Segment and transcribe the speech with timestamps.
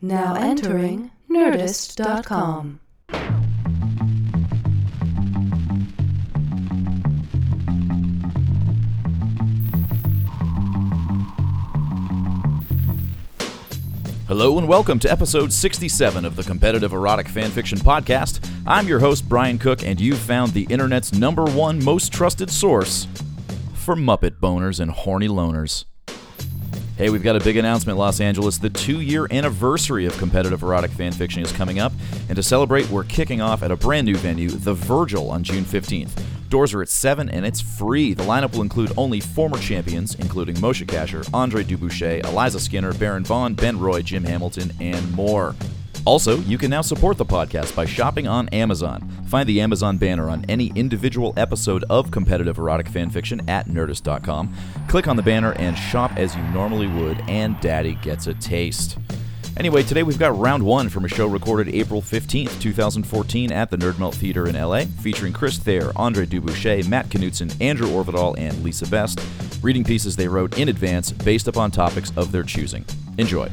[0.00, 2.78] Now entering Nerdist.com.
[14.28, 18.48] Hello and welcome to episode 67 of the Competitive Erotic Fanfiction Podcast.
[18.68, 23.08] I'm your host, Brian Cook, and you've found the internet's number one most trusted source
[23.74, 25.86] for Muppet boners and horny loners.
[26.98, 28.58] Hey, we've got a big announcement, Los Angeles.
[28.58, 31.92] The two year anniversary of competitive erotic fanfiction is coming up,
[32.28, 35.62] and to celebrate, we're kicking off at a brand new venue, The Virgil, on June
[35.62, 36.20] 15th.
[36.48, 38.14] Doors are at 7 and it's free.
[38.14, 42.92] The lineup will include only former champions, including Moshe Kasher, Andre Du Bouchet, Eliza Skinner,
[42.92, 45.54] Baron Vaughn, Ben Roy, Jim Hamilton, and more.
[46.08, 49.06] Also, you can now support the podcast by shopping on Amazon.
[49.26, 54.54] Find the Amazon banner on any individual episode of competitive erotic fanfiction at nerdist.com.
[54.88, 58.96] Click on the banner and shop as you normally would, and Daddy gets a taste.
[59.58, 63.76] Anyway, today we've got round one from a show recorded April 15th, 2014 at the
[63.76, 68.64] Nerdmelt Theater in LA, featuring Chris Thayer, Andre Du Bouchet, Matt Knudsen, Andrew Orvedahl, and
[68.64, 69.20] Lisa Best,
[69.60, 72.86] reading pieces they wrote in advance based upon topics of their choosing.
[73.18, 73.50] Enjoy.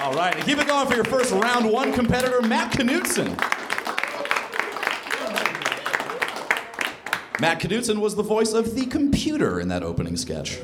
[0.00, 3.36] All right, and keep it going for your first round one competitor, Matt Knudsen.
[7.40, 10.58] Matt Knudsen was the voice of the computer in that opening sketch.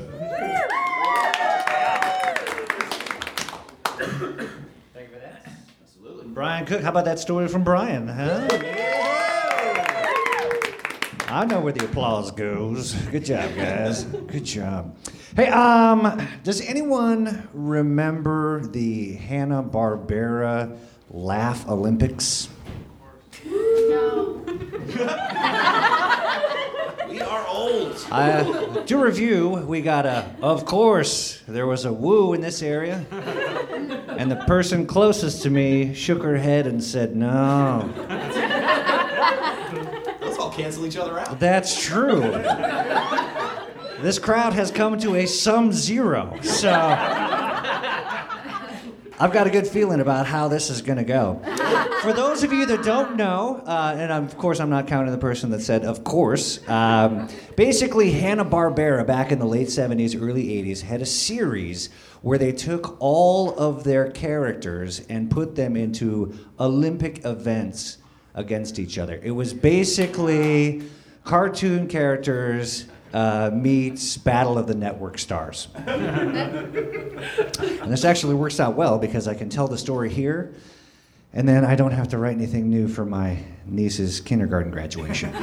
[3.97, 4.47] Thank you
[5.13, 5.49] for that.
[5.83, 6.27] Absolutely.
[6.27, 8.47] Brian Cook, how about that story from Brian, huh?
[11.35, 12.93] I know where the applause goes.
[12.93, 14.05] Good job, guys.
[14.05, 14.95] Good job.
[15.35, 20.77] Hey, um, does anyone remember the Hanna Barbera
[21.09, 22.47] Laugh Olympics?
[23.43, 24.45] No.
[27.09, 28.07] we are old.
[28.09, 33.05] Uh, to review, we got a, of course, there was a woo in this area.
[34.07, 37.91] And the person closest to me shook her head and said, no.
[40.55, 41.39] Cancel each other out.
[41.39, 42.21] That's true.
[44.01, 46.37] This crowd has come to a sum zero.
[46.41, 46.71] So
[49.17, 51.41] I've got a good feeling about how this is going to go.
[52.01, 55.17] For those of you that don't know, uh, and of course I'm not counting the
[55.17, 60.81] person that said, of course, um, basically Hanna-Barbera back in the late 70s, early 80s
[60.81, 61.89] had a series
[62.21, 67.97] where they took all of their characters and put them into Olympic events
[68.35, 69.19] against each other.
[69.23, 70.83] It was basically
[71.23, 75.69] cartoon characters uh, meets Battle of the Network Stars.
[75.75, 77.15] and
[77.91, 80.53] this actually works out well because I can tell the story here,
[81.33, 85.33] and then I don't have to write anything new for my niece's kindergarten graduation.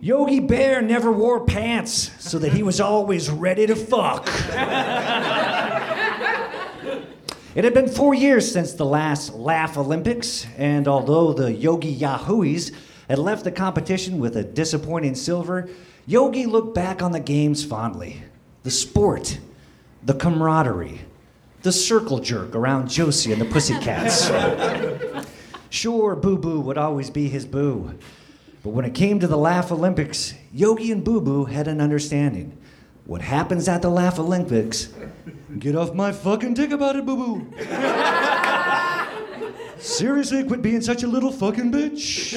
[0.00, 4.28] Yogi Bear never wore pants so that he was always ready to fuck.
[7.54, 12.74] It had been four years since the last Laugh Olympics, and although the Yogi Yahooeys
[13.08, 15.68] had left the competition with a disappointing silver,
[16.04, 18.22] Yogi looked back on the games fondly.
[18.64, 19.38] The sport,
[20.02, 21.02] the camaraderie,
[21.62, 24.32] the circle jerk around Josie and the Pussycats.
[25.70, 27.94] sure, Boo Boo would always be his boo.
[28.64, 32.58] But when it came to the Laugh Olympics, Yogi and Boo Boo had an understanding.
[33.06, 34.88] What happens at the Laugh Olympics
[35.58, 37.46] Get off my fucking dick about it, boo boo.
[39.78, 42.34] Seriously, quit being such a little fucking bitch.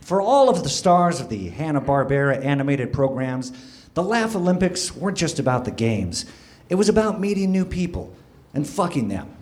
[0.00, 3.52] For all of the stars of the Hanna-Barbera animated programs,
[3.94, 6.26] the Laugh Olympics weren't just about the games.
[6.68, 8.14] It was about meeting new people
[8.52, 9.34] and fucking them.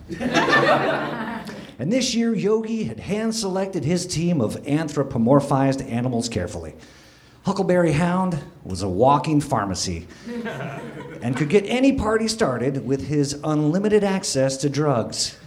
[1.79, 6.75] and this year, Yogi had hand selected his team of anthropomorphized animals carefully.
[7.45, 10.07] Huckleberry Hound was a walking pharmacy
[11.21, 15.37] and could get any party started with his unlimited access to drugs.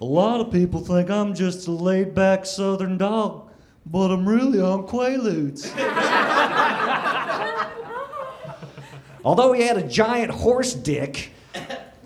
[0.00, 3.50] A lot of people think I'm just a laid back southern dog,
[3.84, 5.76] but I'm really on Quaaludes.
[9.24, 11.32] Although he had a giant horse dick,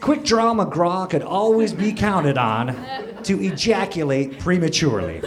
[0.01, 2.77] Quick Draw McGraw could always be counted on
[3.23, 5.21] to ejaculate prematurely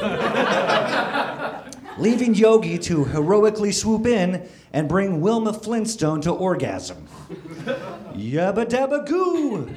[1.98, 7.08] leaving Yogi to heroically swoop in and bring Wilma Flintstone to orgasm.
[8.16, 9.68] Yabba dabba goo!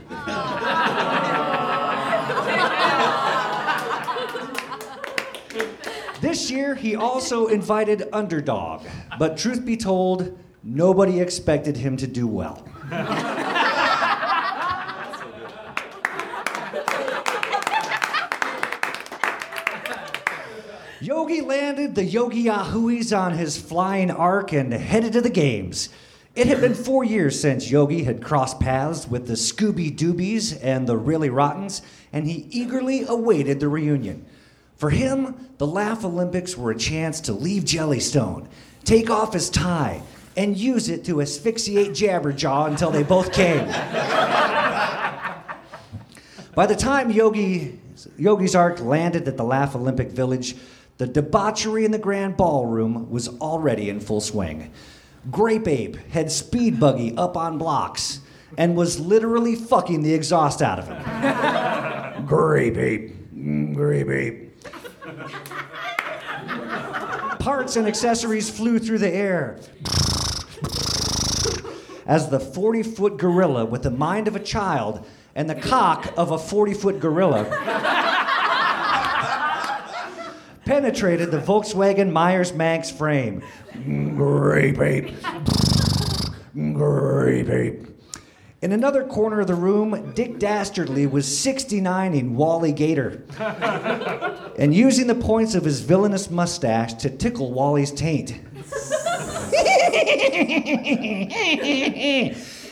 [6.20, 8.86] this year, he also invited Underdog,
[9.18, 12.66] but truth be told, nobody expected him to do well.
[21.02, 25.88] Yogi landed the Yogi Yahooeys on his flying ark and headed to the games.
[26.36, 30.86] It had been four years since Yogi had crossed paths with the Scooby Doobies and
[30.86, 31.80] the Really Rottens,
[32.12, 34.26] and he eagerly awaited the reunion.
[34.76, 38.46] For him, the Laugh Olympics were a chance to leave Jellystone,
[38.84, 40.02] take off his tie,
[40.36, 43.66] and use it to asphyxiate Jabberjaw until they both came.
[46.54, 47.80] By the time Yogi,
[48.18, 50.56] Yogi's ark landed at the Laugh Olympic Village,
[51.00, 54.70] the debauchery in the grand ballroom was already in full swing.
[55.30, 58.20] Grape Ape had speed buggy up on blocks
[58.58, 62.26] and was literally fucking the exhaust out of him.
[62.26, 64.62] Grape Ape, mm, Grape Ape.
[67.38, 69.58] Parts and accessories flew through the air.
[72.04, 76.30] As the 40 foot gorilla with the mind of a child and the cock of
[76.30, 78.09] a 40 foot gorilla
[80.64, 83.42] penetrated the Volkswagen Meyers Manx frame.
[84.16, 85.14] Grape ape.
[86.54, 87.86] Grape ape.
[88.62, 93.24] In another corner of the room, Dick Dastardly was 69ing Wally Gator
[94.58, 98.38] and using the points of his villainous mustache to tickle Wally's taint.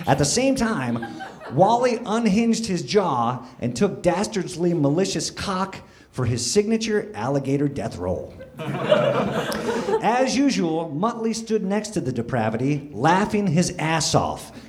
[0.06, 1.06] At the same time,
[1.52, 5.76] Wally unhinged his jaw and took Dastardly malicious cock
[6.18, 8.34] for his signature alligator death roll.
[8.58, 14.50] As usual, Muttley stood next to the depravity, laughing his ass off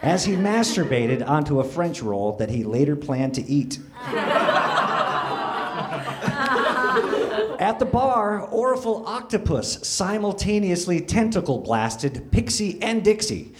[0.00, 3.80] as he masturbated onto a French roll that he later planned to eat.
[7.58, 13.54] At the bar, Orful Octopus simultaneously tentacle blasted Pixie and Dixie,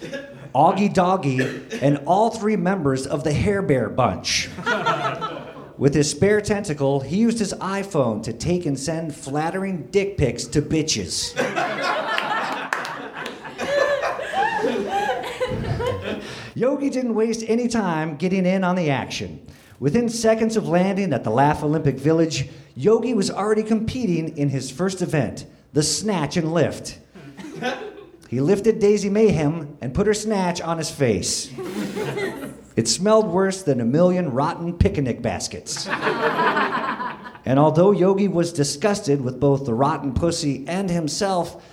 [0.55, 1.41] Augie Doggie,
[1.83, 4.49] and all three members of the Hair Bear Bunch.
[5.79, 10.45] With his spare tentacle, he used his iPhone to take and send flattering dick pics
[10.47, 11.37] to bitches.
[16.55, 19.47] Yogi didn't waste any time getting in on the action.
[19.79, 24.71] Within seconds of landing at the Laugh Olympic Village, Yogi was already competing in his
[24.71, 25.45] first event,
[25.75, 26.99] the Snatch and Lift.
[28.31, 31.53] He lifted Daisy Mayhem and put her snatch on his face.
[32.77, 35.89] It smelled worse than a million rotten picnic baskets.
[35.89, 41.65] and although Yogi was disgusted with both the rotten pussy and himself,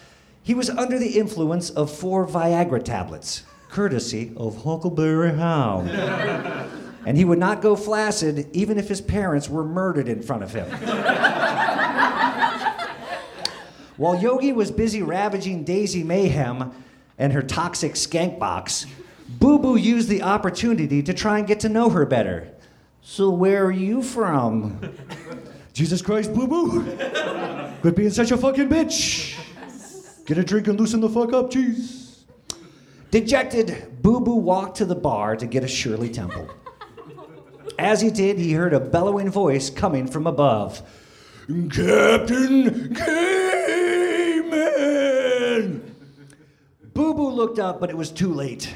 [0.41, 5.89] he was under the influence of four Viagra tablets, courtesy of Huckleberry Hound.
[7.05, 10.53] and he would not go flaccid even if his parents were murdered in front of
[10.53, 10.69] him.
[13.97, 16.71] While Yogi was busy ravaging Daisy Mayhem
[17.17, 18.85] and her toxic skank box,
[19.39, 22.49] Boo Boo used the opportunity to try and get to know her better.
[23.01, 24.79] So, where are you from?
[25.73, 26.83] Jesus Christ, Boo Boo!
[27.81, 29.37] Quit being such a fucking bitch!
[30.25, 32.21] Get a drink and loosen the fuck up, jeez.
[33.11, 36.49] Dejected, Boo Boo walked to the bar to get a Shirley Temple.
[37.77, 40.81] As he did, he heard a bellowing voice coming from above.
[41.47, 43.83] Captain Caveman!
[46.93, 48.73] Boo Boo looked up, but it was too late.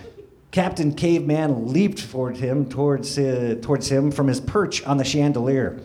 [0.52, 5.80] Captain Caveman leaped toward him, towards, uh, towards him from his perch on the chandelier.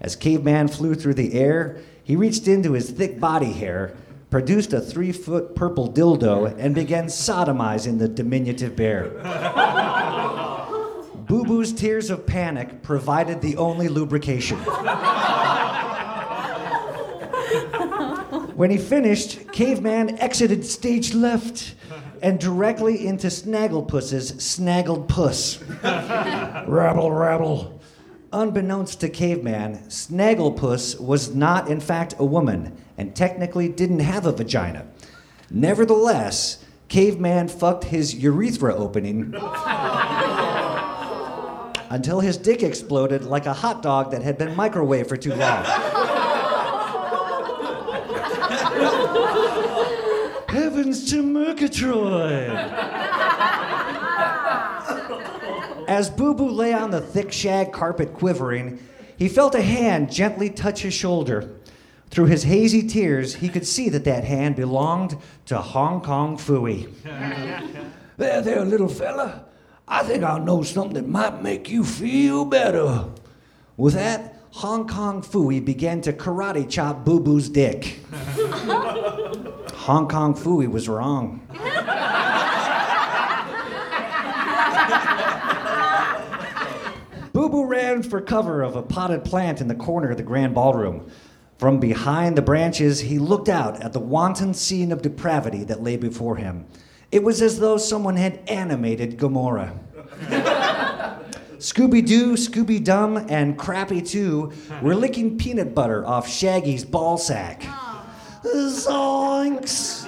[0.00, 3.94] As Caveman flew through the air, he reached into his thick body hair,
[4.30, 9.10] produced a three foot purple dildo, and began sodomizing the diminutive bear.
[11.26, 14.58] Boo Boo's tears of panic provided the only lubrication.
[18.60, 21.74] When he finished, Caveman exited stage left
[22.22, 25.62] and directly into Snagglepuss's snaggled puss.
[25.82, 27.80] rabble, rabble.
[28.32, 34.32] Unbeknownst to Caveman, Snagglepuss was not, in fact, a woman and technically didn't have a
[34.32, 34.86] vagina.
[35.50, 39.34] Nevertheless, Caveman fucked his urethra opening
[41.90, 45.64] until his dick exploded like a hot dog that had been microwaved for too long.
[50.90, 52.50] Heavens to Murgatroyd!
[55.86, 58.80] As Boo Boo lay on the thick shag carpet quivering,
[59.16, 61.48] he felt a hand gently touch his shoulder.
[62.10, 65.16] Through his hazy tears, he could see that that hand belonged
[65.46, 66.92] to Hong Kong Phooey.
[68.16, 69.44] there, there, little fella.
[69.86, 73.04] I think I'll know something that might make you feel better.
[73.76, 78.00] With that, Hong Kong Phooey began to karate chop Boo Boo's dick.
[79.80, 81.40] Hong Kong Phooey was wrong.
[87.32, 90.54] Boo Boo ran for cover of a potted plant in the corner of the grand
[90.54, 91.10] ballroom.
[91.56, 95.96] From behind the branches, he looked out at the wanton scene of depravity that lay
[95.96, 96.66] before him.
[97.10, 99.72] It was as though someone had animated Gomorrah.
[101.56, 107.62] Scooby Doo, Scooby Dum, and Crappy Too were licking peanut butter off Shaggy's ball sack.
[108.44, 110.06] Zoinks!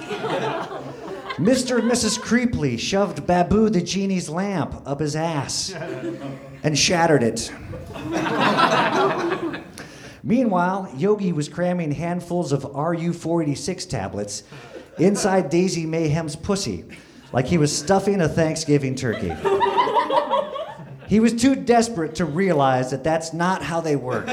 [1.37, 1.79] Mr.
[1.79, 2.19] and Mrs.
[2.19, 5.73] Creepley shoved Babu the genie's lamp up his ass
[6.63, 7.51] and shattered it.
[10.23, 14.43] Meanwhile, Yogi was cramming handfuls of RU 486 tablets
[14.97, 16.85] inside Daisy Mayhem's pussy,
[17.33, 19.33] like he was stuffing a Thanksgiving turkey.
[21.07, 24.27] He was too desperate to realize that that's not how they work.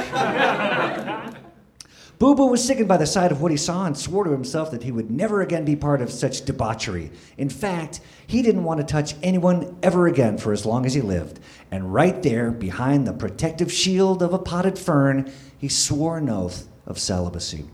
[2.21, 4.71] Boo Boo was sickened by the sight of what he saw and swore to himself
[4.73, 7.11] that he would never again be part of such debauchery.
[7.39, 11.01] In fact, he didn't want to touch anyone ever again for as long as he
[11.01, 11.41] lived.
[11.71, 16.69] And right there, behind the protective shield of a potted fern, he swore an oath
[16.87, 17.65] of celibacy.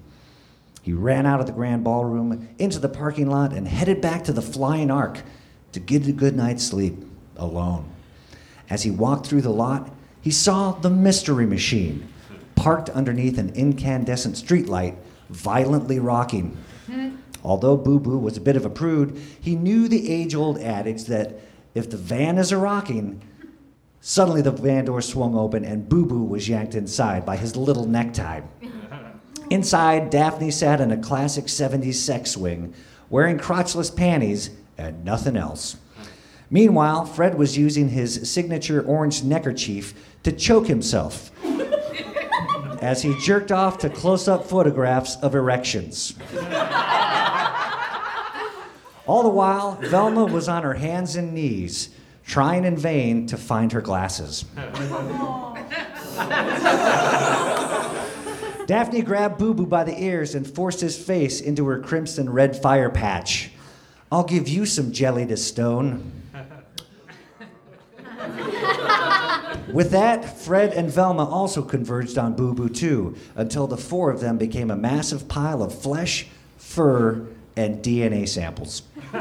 [0.80, 4.32] He ran out of the grand ballroom, into the parking lot, and headed back to
[4.32, 5.22] the Flying Ark
[5.72, 7.04] to get a good night's sleep
[7.36, 7.90] alone.
[8.70, 12.08] As he walked through the lot, he saw the mystery machine
[12.56, 14.96] parked underneath an incandescent streetlight,
[15.30, 16.56] violently rocking.
[17.44, 21.04] Although Boo Boo was a bit of a prude, he knew the age old adage
[21.04, 21.38] that
[21.74, 23.22] if the van is a rocking,
[24.00, 27.86] suddenly the van door swung open and Boo Boo was yanked inside by his little
[27.86, 28.40] necktie.
[29.48, 32.74] Inside, Daphne sat in a classic 70s sex swing,
[33.08, 35.76] wearing crotchless panties and nothing else.
[36.50, 39.94] Meanwhile, Fred was using his signature orange neckerchief
[40.24, 41.30] to choke himself
[42.80, 46.14] as he jerked off to close up photographs of erections.
[49.06, 51.90] All the while, Velma was on her hands and knees,
[52.26, 54.44] trying in vain to find her glasses.
[58.66, 62.60] Daphne grabbed Boo Boo by the ears and forced his face into her crimson red
[62.60, 63.52] fire patch.
[64.10, 66.15] I'll give you some jelly to stone.
[69.72, 74.20] With that, Fred and Velma also converged on Boo Boo too, until the four of
[74.20, 78.82] them became a massive pile of flesh, fur, and DNA samples.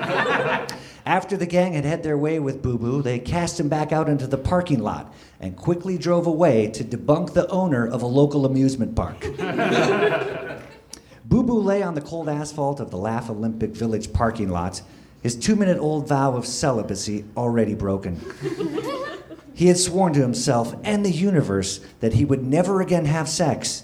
[1.06, 4.10] After the gang had had their way with Boo Boo, they cast him back out
[4.10, 8.46] into the parking lot and quickly drove away to debunk the owner of a local
[8.46, 9.22] amusement park.
[11.26, 14.82] Boo Boo lay on the cold asphalt of the Laugh Olympic Village parking lot,
[15.22, 18.20] his two minute old vow of celibacy already broken.
[19.56, 23.84] He had sworn to himself and the universe that he would never again have sex,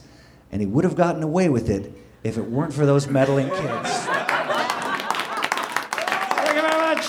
[0.52, 3.90] and he would have gotten away with it if it weren't for those meddling kids.
[6.36, 7.06] Thank you very much.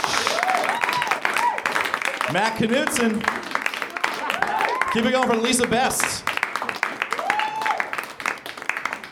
[2.32, 3.20] Matt Knudsen.
[4.92, 6.24] Keep it going for Lisa Best.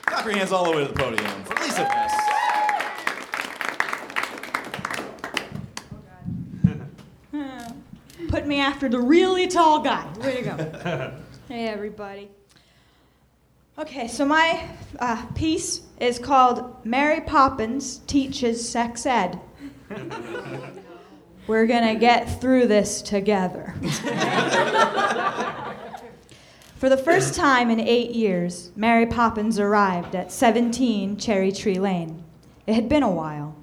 [0.07, 2.15] Clap your hands all the way to the podium for Lisa Best.
[8.29, 10.07] Put me after the really tall guy.
[10.19, 11.15] Way to go.
[11.49, 12.29] hey, everybody.
[13.79, 19.41] Okay, so my uh, piece is called Mary Poppins Teaches Sex Ed.
[21.47, 23.75] We're gonna get through this together.
[26.77, 32.25] For the first time in eight years, Mary Poppins arrived at 17 Cherry Tree Lane.
[32.67, 33.55] It had been a while.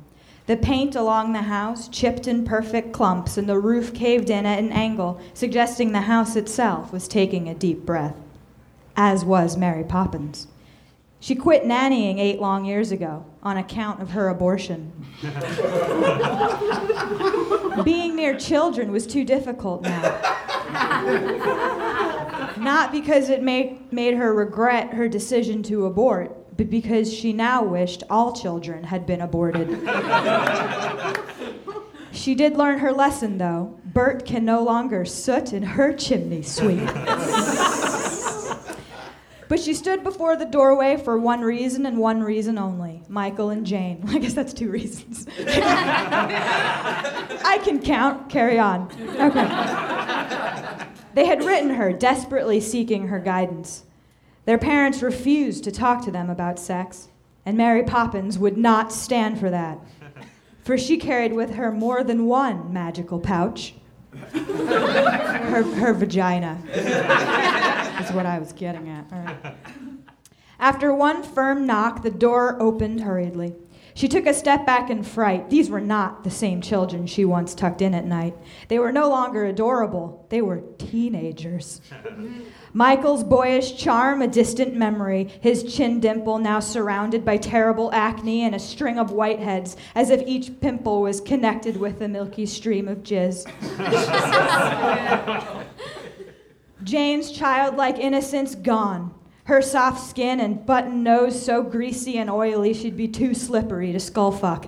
[0.47, 4.59] The paint along the house chipped in perfect clumps, and the roof caved in at
[4.59, 8.15] an angle, suggesting the house itself was taking a deep breath.
[8.95, 10.47] As was Mary Poppins.
[11.19, 14.93] She quit nannying eight long years ago on account of her abortion.
[17.83, 20.01] Being near children was too difficult now.
[22.57, 27.63] Not because it made, made her regret her decision to abort, but because she now
[27.63, 29.67] wished all children had been aborted.
[32.11, 33.79] she did learn her lesson, though.
[33.85, 36.89] Bert can no longer soot in her chimney sweep.
[39.49, 43.65] But she stood before the doorway for one reason and one reason only Michael and
[43.65, 44.03] Jane.
[44.07, 45.25] I guess that's two reasons.
[47.45, 48.29] I can count.
[48.29, 48.91] Carry on.
[49.17, 49.47] Okay.
[51.13, 53.83] They had written her, desperately seeking her guidance.
[54.47, 57.09] Their parents refused to talk to them about sex,
[57.45, 59.77] and Mary Poppins would not stand for that.
[60.63, 63.73] For she carried with her more than one magical pouch.
[64.33, 66.61] her, her vagina
[68.01, 69.11] is what I was getting at.
[69.11, 69.55] Right.
[70.59, 73.53] After one firm knock, the door opened hurriedly.
[73.97, 75.49] She took a step back in fright.
[75.49, 78.37] These were not the same children she once tucked in at night.
[78.67, 81.81] They were no longer adorable, they were teenagers.
[82.73, 88.53] Michael's boyish charm, a distant memory, his chin dimple now surrounded by terrible acne and
[88.53, 92.99] a string of whiteheads, as if each pimple was connected with a milky stream of
[92.99, 93.47] jizz.
[96.83, 99.16] Jane's childlike innocence gone.
[99.47, 103.99] Her soft skin and button nose so greasy and oily she'd be too slippery to
[103.99, 104.65] skull fuck.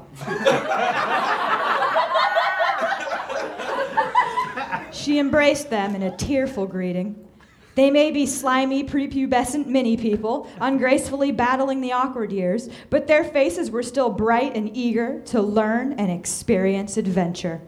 [4.94, 7.28] she embraced them in a tearful greeting.
[7.76, 13.70] They may be slimy, prepubescent mini people, ungracefully battling the awkward years, but their faces
[13.70, 17.60] were still bright and eager to learn and experience adventure.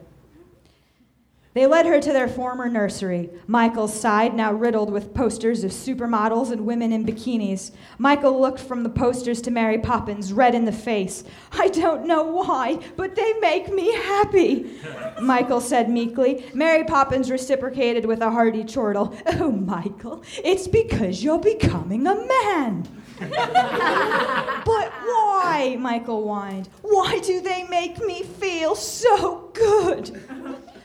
[1.54, 6.50] They led her to their former nursery, Michael's side now riddled with posters of supermodels
[6.50, 7.72] and women in bikinis.
[7.98, 11.26] Michael looked from the posters to Mary Poppins, red in the face.
[11.52, 14.80] I don't know why, but they make me happy,
[15.22, 16.46] Michael said meekly.
[16.54, 19.14] Mary Poppins reciprocated with a hearty chortle.
[19.26, 22.88] Oh, Michael, it's because you're becoming a man.
[23.20, 25.76] but why?
[25.78, 26.70] Michael whined.
[26.82, 30.18] Why do they make me feel so good?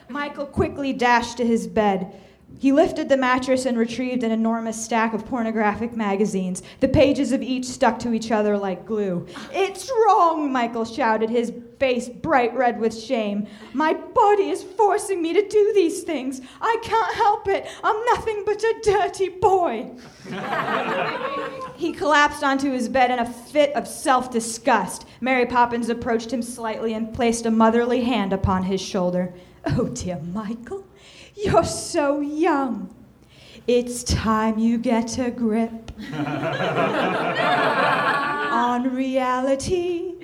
[0.08, 2.12] Michael quickly dashed to his bed.
[2.58, 6.62] He lifted the mattress and retrieved an enormous stack of pornographic magazines.
[6.80, 9.26] The pages of each stuck to each other like glue.
[9.52, 13.46] It's wrong, Michael shouted, his face bright red with shame.
[13.74, 16.40] My body is forcing me to do these things.
[16.60, 17.66] I can't help it.
[17.84, 19.90] I'm nothing but a dirty boy.
[21.76, 25.04] he collapsed onto his bed in a fit of self disgust.
[25.20, 29.34] Mary Poppins approached him slightly and placed a motherly hand upon his shoulder.
[29.68, 30.84] Oh, dear Michael,
[31.34, 32.94] you're so young.
[33.66, 35.90] It's time you get a grip
[38.52, 40.14] on reality.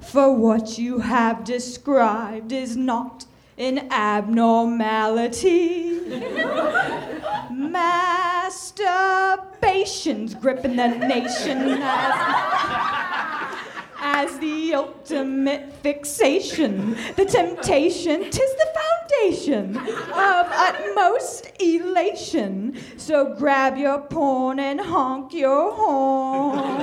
[0.00, 3.26] For what you have described is not
[3.58, 6.00] an abnormality.
[7.52, 13.41] Masturbation's gripping the nation as
[14.02, 16.96] as the ultimate fixation.
[17.16, 22.76] The temptation, tis the foundation of utmost elation.
[22.96, 26.80] So grab your porn and honk your horn.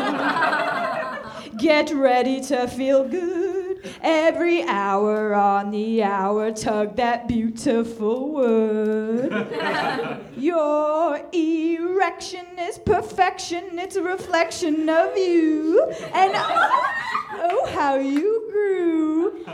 [1.57, 3.58] Get ready to feel good.
[4.01, 9.31] Every hour on the hour, tug that beautiful wood.
[10.37, 15.83] Your erection is perfection, it's a reflection of you.
[16.13, 16.93] And oh,
[17.33, 19.45] oh, how you grew.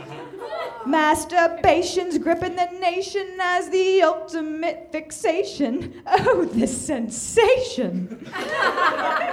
[0.86, 6.02] Masturbation's gripping the nation as the ultimate fixation.
[6.06, 8.24] Oh, the sensation.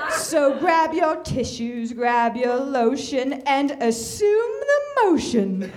[0.09, 5.71] so grab your tissues, grab your lotion, and assume the motion.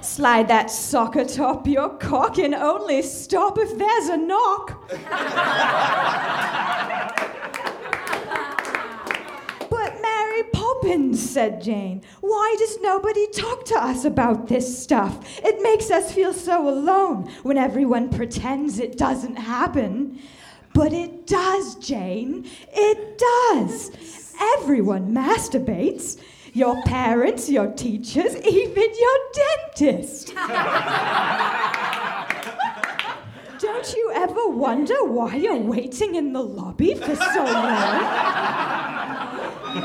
[0.00, 4.86] Slide that sock atop your cock and only stop if there's a knock.
[9.70, 15.40] but Mary Poppins, said Jane, why does nobody talk to us about this stuff?
[15.42, 20.20] It makes us feel so alone when everyone pretends it doesn't happen.
[20.74, 22.46] But it does, Jane.
[22.72, 24.34] It does.
[24.58, 26.20] Everyone masturbates
[26.54, 30.32] your parents, your teachers, even your dentist.
[33.58, 38.00] Don't you ever wonder why you're waiting in the lobby for so long?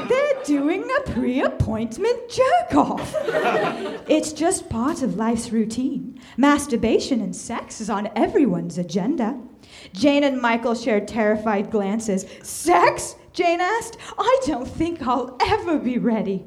[0.08, 3.16] They're doing a pre appointment jerk off.
[4.08, 6.20] It's just part of life's routine.
[6.38, 9.42] Masturbation and sex is on everyone's agenda.
[9.94, 12.28] Jane and Michael shared terrified glances.
[12.44, 13.16] Sex?
[13.34, 13.98] Jane asked.
[14.20, 16.46] I don't think I'll ever be ready.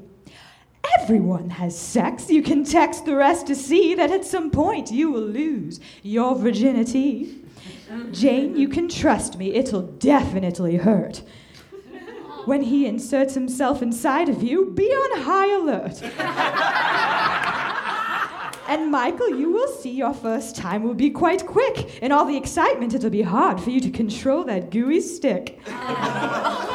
[1.01, 2.29] Everyone has sex.
[2.31, 6.35] You can text the rest to see that at some point you will lose your
[6.35, 7.43] virginity.
[8.11, 11.23] Jane, you can trust me, it'll definitely hurt.
[12.47, 16.03] When he inserts himself inside of you, be on high alert.
[18.69, 22.03] and Michael, you will see your first time will be quite quick.
[22.03, 25.61] In all the excitement, it'll be hard for you to control that gooey stick.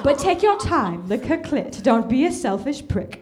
[0.04, 1.82] But take your time, lick her clit.
[1.84, 3.22] Don't be a selfish prick.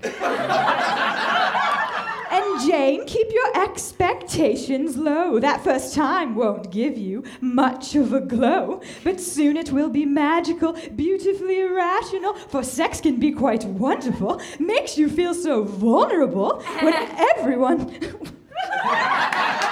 [2.31, 5.39] And Jane, keep your expectations low.
[5.39, 10.05] That first time won't give you much of a glow, but soon it will be
[10.05, 16.93] magical, beautifully irrational, for sex can be quite wonderful, makes you feel so vulnerable when
[17.37, 17.97] everyone.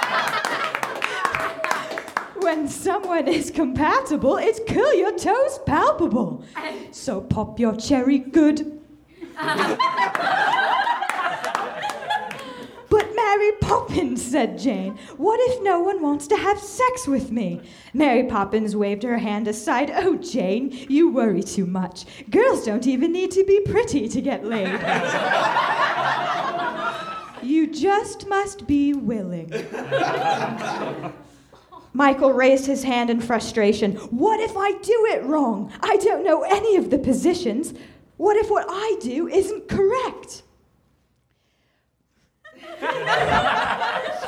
[2.54, 6.44] when someone is compatible, it's curl your toes palpable.
[6.92, 8.80] So pop your cherry good.
[12.90, 14.96] But Mary Poppins, said Jane.
[15.16, 17.60] What if no one wants to have sex with me?
[17.92, 19.90] Mary Poppins waved her hand aside.
[19.92, 22.04] Oh, Jane, you worry too much.
[22.30, 24.68] Girls don't even need to be pretty to get laid.
[27.42, 29.50] you just must be willing.
[31.94, 33.94] Michael raised his hand in frustration.
[34.10, 35.72] What if I do it wrong?
[35.80, 37.72] I don't know any of the positions.
[38.16, 40.42] What if what I do isn't correct?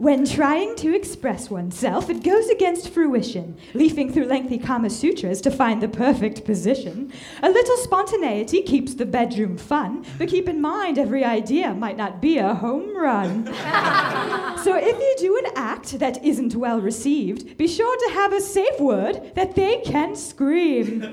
[0.00, 5.50] When trying to express oneself, it goes against fruition, leafing through lengthy Kama Sutras to
[5.50, 7.12] find the perfect position.
[7.42, 12.22] A little spontaneity keeps the bedroom fun, but keep in mind every idea might not
[12.22, 13.44] be a home run.
[14.64, 18.40] so if you do an act that isn't well received, be sure to have a
[18.40, 21.02] safe word that they can scream.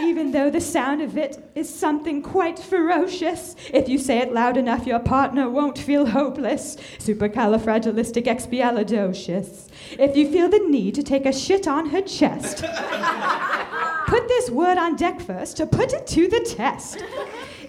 [0.00, 3.54] even though the sound of it is something quite ferocious.
[3.72, 6.76] If you say it loud enough, your partner won't feel hopeless.
[6.98, 9.68] Supercalifragilisticexpialidocious.
[9.98, 12.64] If you feel the need to take a shit on her chest,
[14.06, 17.04] put this word on deck first to put it to the test.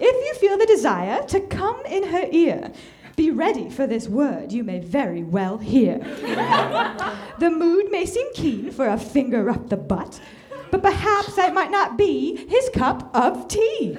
[0.00, 2.72] you feel the desire to come in her ear,
[3.18, 5.98] be ready for this word you may very well hear.
[7.40, 10.20] the mood may seem keen for a finger up the butt,
[10.70, 13.96] but perhaps that might not be his cup of tea.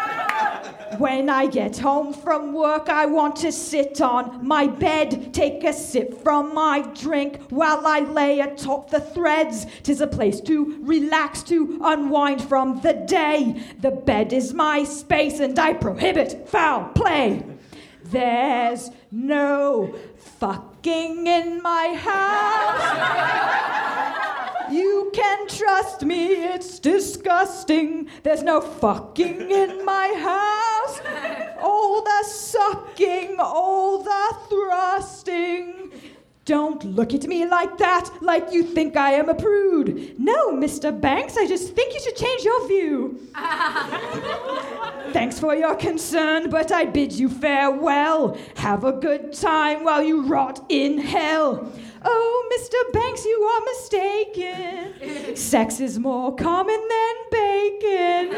[0.98, 5.74] When I get home from work, I want to sit on my bed, take a
[5.74, 9.66] sip from my drink while I lay atop the threads.
[9.84, 13.62] Tis a place to relax, to unwind from the day.
[13.82, 17.44] The bed is my space, and I prohibit foul play.
[18.06, 19.94] There's no
[20.46, 22.86] fucking in my house.
[24.72, 28.08] You can trust me, it's disgusting.
[28.22, 31.02] There's no fucking in my house.
[31.60, 35.92] All the sucking, all the thrusting.
[36.46, 40.20] Don't look at me like that, like you think I am a prude.
[40.20, 40.92] No, Mr.
[41.02, 43.20] Banks, I just think you should change your view.
[45.36, 48.38] Thanks for your concern, but I bid you farewell.
[48.56, 51.70] Have a good time while you rot in hell.
[52.06, 52.94] Oh, Mr.
[52.94, 55.36] Banks, you are mistaken.
[55.36, 58.30] Sex is more common than bacon.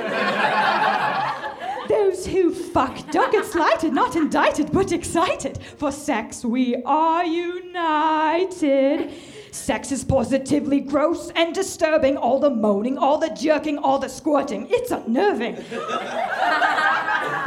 [1.87, 5.59] Those who fuck don't get slighted, not indicted, but excited.
[5.77, 9.13] For sex, we are united.
[9.57, 12.15] Sex is positively gross and disturbing.
[12.15, 14.67] All the moaning, all the jerking, all the squirting.
[14.69, 15.55] It's unnerving.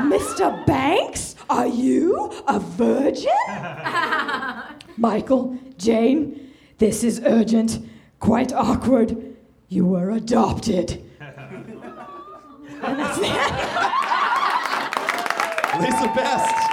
[0.08, 0.66] Mr.
[0.66, 3.30] Banks, are you a virgin?
[4.96, 7.78] Michael, Jane, this is urgent,
[8.18, 9.36] quite awkward.
[9.68, 11.02] You were adopted.
[12.82, 13.26] And that's the.
[15.80, 16.69] Lisa Best.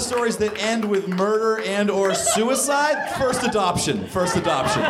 [0.00, 3.10] Of stories that end with murder and or suicide.
[3.18, 4.06] First adoption.
[4.06, 4.82] First adoption.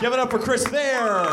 [0.00, 1.24] Give it up for Chris Thayer.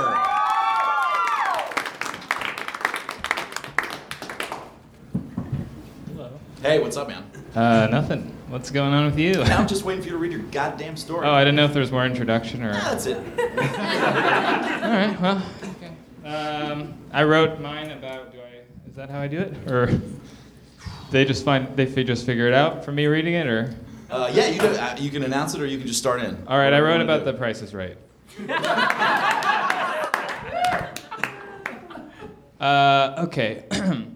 [6.62, 7.30] Hey, what's up, man?
[7.54, 8.38] Uh, nothing.
[8.47, 9.41] What's going on with you?
[9.41, 11.28] I'm just waiting for you to read your goddamn story.
[11.28, 12.71] Oh, I didn't know if there was more introduction or.
[12.71, 13.17] Yeah, that's it.
[13.17, 15.19] All right.
[15.19, 15.43] Well.
[15.63, 16.28] Okay.
[16.28, 18.32] Um, I wrote mine about.
[18.32, 18.89] Do I?
[18.89, 19.69] Is that how I do it?
[19.69, 20.00] Or
[21.12, 23.76] they just find they fi- just figure it out from me reading it, or?
[24.10, 26.38] Uh, yeah, you, do, uh, you can announce it or you can just start in.
[26.47, 26.74] All right.
[26.74, 27.97] I wrote about the Price is Right.
[32.60, 33.65] Uh, okay.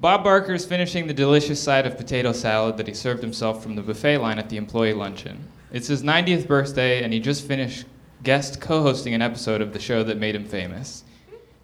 [0.00, 3.74] Bob Barker is finishing the delicious side of potato salad that he served himself from
[3.74, 5.46] the buffet line at the employee luncheon.
[5.70, 7.84] It's his 90th birthday, and he just finished
[8.22, 11.04] guest co hosting an episode of the show that made him famous.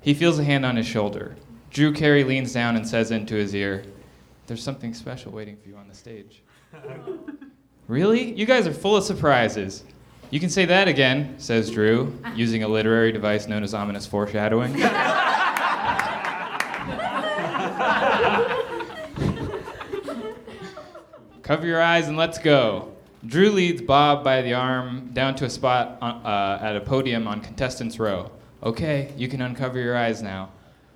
[0.03, 1.37] He feels a hand on his shoulder.
[1.71, 3.85] Drew Carey leans down and says into his ear,
[4.51, 6.43] There's something special waiting for you on the stage.
[7.87, 8.33] really?
[8.33, 9.85] You guys are full of surprises.
[10.31, 14.73] You can say that again, says Drew, using a literary device known as ominous foreshadowing.
[21.43, 22.93] Cover your eyes and let's go.
[23.25, 27.29] Drew leads Bob by the arm down to a spot on, uh, at a podium
[27.29, 28.33] on contestants' row.
[28.65, 30.51] Okay, you can uncover your eyes now.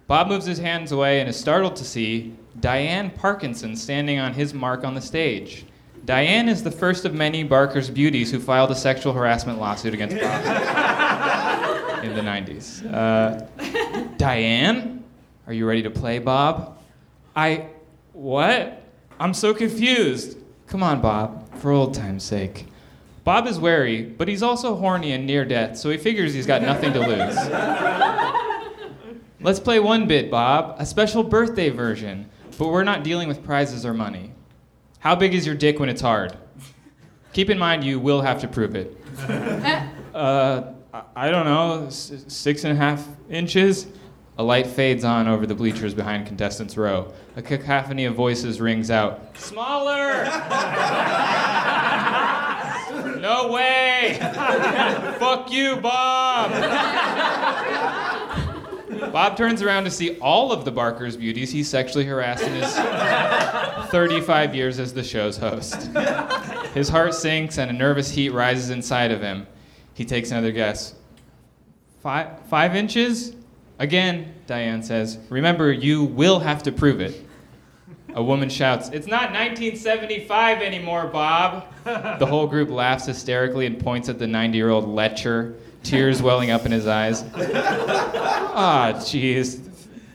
[0.08, 4.54] Bob moves his hands away and is startled to see Diane Parkinson standing on his
[4.54, 5.64] mark on the stage.
[6.04, 10.16] Diane is the first of many Barker's beauties who filed a sexual harassment lawsuit against
[10.16, 12.84] Bob in the 90s.
[12.92, 15.02] Uh, Diane,
[15.46, 16.78] are you ready to play, Bob?
[17.34, 17.68] I.
[18.12, 18.82] What?
[19.18, 20.38] I'm so confused.
[20.66, 22.66] Come on, Bob, for old time's sake.
[23.24, 26.62] Bob is wary, but he's also horny and near death, so he figures he's got
[26.62, 27.36] nothing to lose.
[29.40, 33.84] Let's play one bit, Bob, a special birthday version, but we're not dealing with prizes
[33.84, 34.32] or money.
[35.00, 36.36] How big is your dick when it's hard?
[37.32, 38.96] Keep in mind you will have to prove it.
[40.14, 43.88] Uh, I- I don't know, six and a half inches?
[44.38, 47.12] A light fades on over the bleachers behind contestants' row.
[47.34, 49.36] A cacophony of voices rings out.
[49.36, 50.24] Smaller!
[53.20, 54.18] no way!
[55.18, 56.52] Fuck you, Bob!
[59.12, 62.72] Bob turns around to see all of the Barker's beauties he sexually harassed in his
[63.90, 65.90] 35 years as the show's host.
[66.74, 69.46] His heart sinks and a nervous heat rises inside of him.
[69.94, 70.94] He takes another guess.
[72.02, 73.34] Five, five inches?
[73.78, 77.24] Again, Diane says, remember, you will have to prove it.
[78.14, 81.66] A woman shouts, It's not 1975 anymore, Bob.
[81.84, 85.54] The whole group laughs hysterically and points at the 90 year old lecher,
[85.84, 87.22] tears welling up in his eyes.
[88.56, 89.60] Ah, jeez.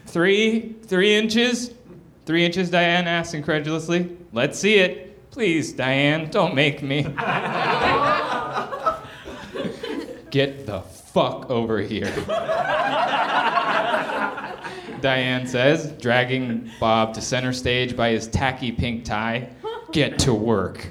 [0.08, 0.75] Three?
[0.84, 1.71] Three inches?
[2.25, 4.17] Three inches, Diane asks incredulously.
[4.34, 5.32] Let's see it.
[5.32, 7.03] Please, Diane, don't make me.
[10.32, 10.82] Get the
[11.13, 12.12] fuck over here.
[15.01, 19.49] Diane says, dragging Bob to center stage by his tacky pink tie.
[19.91, 20.88] Get to work.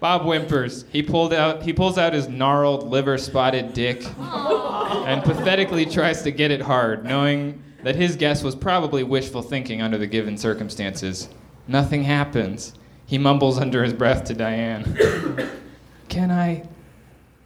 [0.00, 0.86] Bob whimpers.
[0.90, 6.50] He pulled out he pulls out his gnarled, liver-spotted dick and pathetically tries to get
[6.50, 11.28] it hard, knowing that his guess was probably wishful thinking under the given circumstances.
[11.68, 12.74] Nothing happens.
[13.06, 14.96] He mumbles under his breath to Diane.
[16.08, 16.66] Can I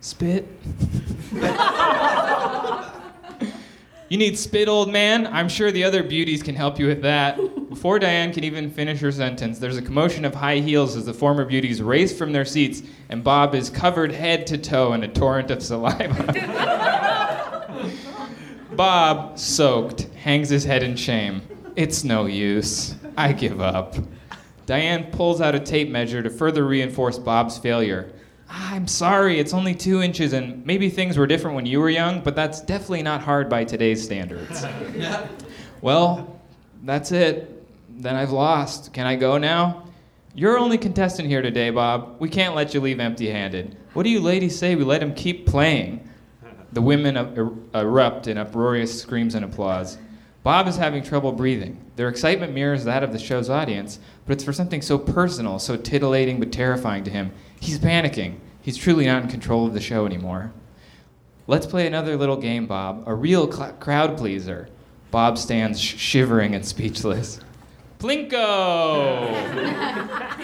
[0.00, 0.46] spit?
[4.10, 5.26] You need spit, old man?
[5.26, 7.36] I'm sure the other beauties can help you with that.
[7.74, 11.12] Before Diane can even finish her sentence, there's a commotion of high heels as the
[11.12, 15.08] former beauties race from their seats, and Bob is covered head to toe in a
[15.08, 16.22] torrent of saliva.
[18.76, 21.42] Bob, soaked, hangs his head in shame.
[21.74, 22.94] It's no use.
[23.16, 23.96] I give up.
[24.66, 28.12] Diane pulls out a tape measure to further reinforce Bob's failure.
[28.48, 31.90] Ah, I'm sorry, it's only two inches, and maybe things were different when you were
[31.90, 34.64] young, but that's definitely not hard by today's standards.
[35.80, 36.40] well,
[36.84, 37.50] that's it.
[37.96, 38.92] Then I've lost.
[38.92, 39.84] Can I go now?
[40.34, 42.16] You're only contestant here today, Bob.
[42.18, 43.76] We can't let you leave empty handed.
[43.92, 46.08] What do you ladies say we let him keep playing?
[46.72, 49.96] The women er- erupt in uproarious screams and applause.
[50.42, 51.78] Bob is having trouble breathing.
[51.94, 55.76] Their excitement mirrors that of the show's audience, but it's for something so personal, so
[55.76, 57.30] titillating but terrifying to him.
[57.60, 58.38] He's panicking.
[58.60, 60.52] He's truly not in control of the show anymore.
[61.46, 63.04] Let's play another little game, Bob.
[63.06, 64.68] A real cl- crowd pleaser.
[65.10, 67.38] Bob stands sh- shivering and speechless.
[68.04, 69.30] Plinko!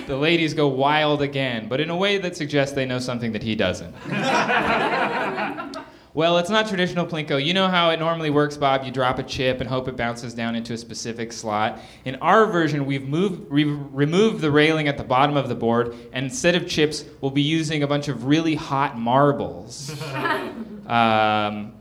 [0.07, 3.42] the ladies go wild again, but in a way that suggests they know something that
[3.42, 3.94] he doesn't.
[6.12, 7.42] Well, it's not traditional Plinko.
[7.42, 8.83] You know how it normally works, Bob.
[8.83, 11.79] You drop a chip and hope it bounces down into a specific slot.
[12.05, 15.94] In our version, we've moved, we've removed the railing at the bottom of the board,
[16.12, 19.90] and instead of chips, we'll be using a bunch of really hot marbles.
[20.88, 21.75] um,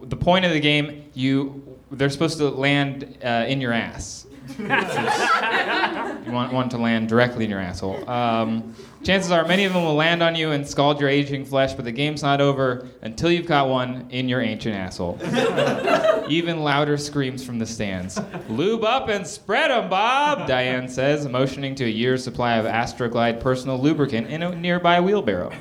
[0.00, 4.25] the point of the game, you they're supposed to land uh, in your ass.
[4.58, 8.08] You want one to land directly in your asshole.
[8.08, 11.74] Um, chances are many of them will land on you and scald your aging flesh,
[11.74, 15.18] but the game's not over until you've got one in your ancient asshole.
[16.28, 18.18] Even louder screams from the stands.
[18.48, 23.40] Lube up and spread 'em, Bob, Diane says, motioning to a year's supply of Astroglide
[23.40, 25.52] personal lubricant in a nearby wheelbarrow.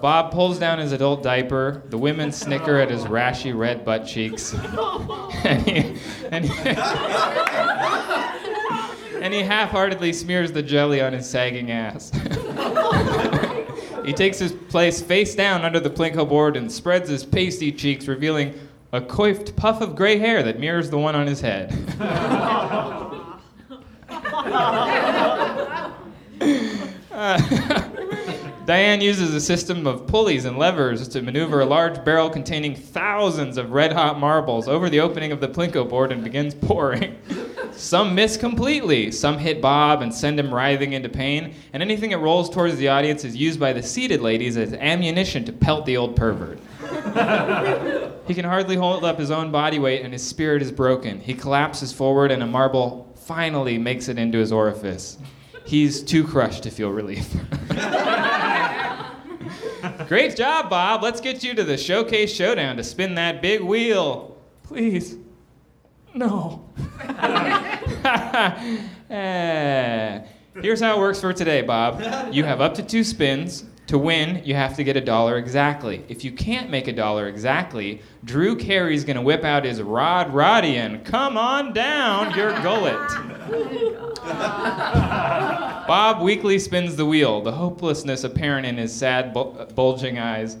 [0.00, 1.82] Bob pulls down his adult diaper.
[1.88, 4.54] The women snicker at his rashy red butt cheeks.
[5.44, 5.98] and he,
[6.30, 6.68] and he,
[9.20, 12.10] and he half-heartedly smears the jelly on his sagging ass.
[14.04, 18.06] he takes his place face down under the plinko board and spreads his pasty cheeks,
[18.06, 18.54] revealing
[18.92, 21.74] a coiffed puff of gray hair that mirrors the one on his head.
[28.68, 33.56] Diane uses a system of pulleys and levers to maneuver a large barrel containing thousands
[33.56, 37.16] of red hot marbles over the opening of the plinko board and begins pouring.
[37.72, 39.10] Some miss completely.
[39.10, 41.54] Some hit Bob and send him writhing into pain.
[41.72, 45.46] And anything that rolls towards the audience is used by the seated ladies as ammunition
[45.46, 46.58] to pelt the old pervert.
[48.26, 51.20] he can hardly hold up his own body weight, and his spirit is broken.
[51.20, 55.16] He collapses forward, and a marble finally makes it into his orifice.
[55.64, 57.34] He's too crushed to feel relief.
[60.08, 61.02] Great job, Bob.
[61.02, 64.38] Let's get you to the showcase showdown to spin that big wheel.
[64.64, 65.16] Please.
[66.14, 66.64] No.
[69.10, 70.20] Eh.
[70.60, 72.02] Here's how it works for today, Bob.
[72.30, 73.64] You have up to two spins.
[73.88, 76.04] To win, you have to get a dollar exactly.
[76.08, 81.02] If you can't make a dollar exactly, Drew Carey's gonna whip out his Rod Rodian.
[81.06, 82.98] Come on down your gullet.
[85.86, 90.58] Bob weakly spins the wheel, the hopelessness apparent in his sad, bul- uh, bulging eyes.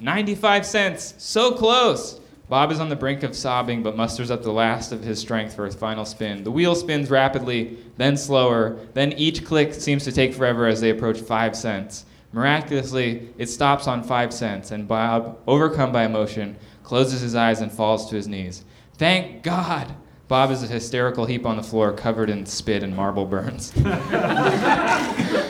[0.00, 2.20] 95 cents, so close.
[2.50, 5.54] Bob is on the brink of sobbing, but musters up the last of his strength
[5.54, 6.44] for his final spin.
[6.44, 10.90] The wheel spins rapidly, then slower, then each click seems to take forever as they
[10.90, 12.04] approach five cents.
[12.32, 17.70] Miraculously, it stops on five cents, and Bob, overcome by emotion, closes his eyes and
[17.70, 18.64] falls to his knees.
[18.96, 19.94] Thank God!
[20.28, 23.72] Bob is a hysterical heap on the floor, covered in spit and marble burns.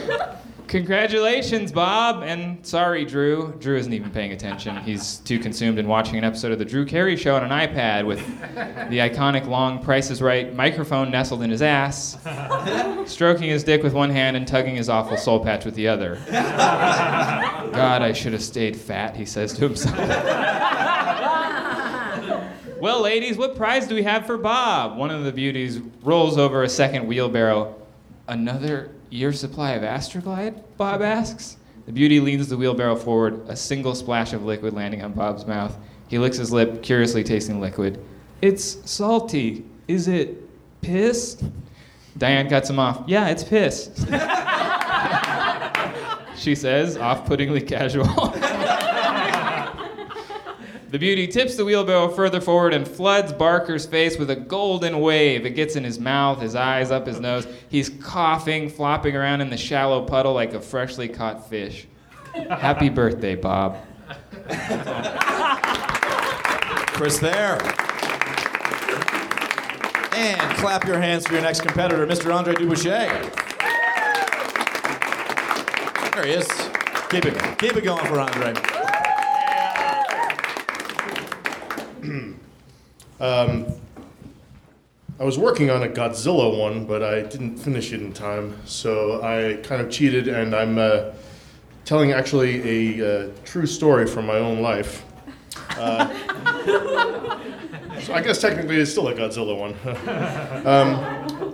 [0.73, 2.23] Congratulations, Bob.
[2.23, 3.53] And sorry, Drew.
[3.59, 4.75] Drew isn't even paying attention.
[4.79, 8.07] He's too consumed in watching an episode of The Drew Carey Show on an iPad
[8.07, 8.27] with
[8.89, 12.17] the iconic long Price is Right microphone nestled in his ass,
[13.05, 16.19] stroking his dick with one hand and tugging his awful soul patch with the other.
[16.31, 19.99] God, I should have stayed fat, he says to himself.
[22.81, 24.97] Well, ladies, what prize do we have for Bob?
[24.97, 27.75] One of the beauties rolls over a second wheelbarrow.
[28.27, 30.63] Another year's supply of Astroglide?
[30.77, 31.59] Bob asks.
[31.87, 35.77] The beauty leans the wheelbarrow forward, a single splash of liquid landing on Bob's mouth.
[36.09, 38.03] He licks his lip, curiously tasting liquid.
[38.41, 39.65] It's salty.
[39.89, 40.49] Is it
[40.81, 41.43] piss?
[42.17, 43.05] Diane cuts him off.
[43.07, 43.91] Yeah, it's piss.
[46.37, 48.07] she says, off puttingly casual.
[50.93, 55.47] The beauty tips the wheelbarrow further forward and floods Barker's face with a golden wave.
[55.47, 57.47] It gets in his mouth, his eyes, up his nose.
[57.71, 61.87] He's coughing, flopping around in the shallow puddle like a freshly caught fish.
[62.35, 63.79] Happy birthday, Bob.
[66.89, 67.57] Chris Thayer.
[70.15, 72.35] And clap your hands for your next competitor, Mr.
[72.35, 73.09] Andre Du Bouchet.
[76.13, 76.47] There he is.
[77.09, 78.82] Keep it, keep it going for Andre.
[85.21, 89.23] I was working on a Godzilla one, but I didn't finish it in time, so
[89.23, 91.13] I kind of cheated, and I'm uh,
[91.85, 95.05] telling actually a uh, true story from my own life.
[95.71, 96.09] Uh,
[98.01, 99.75] so I guess technically it's still a Godzilla one.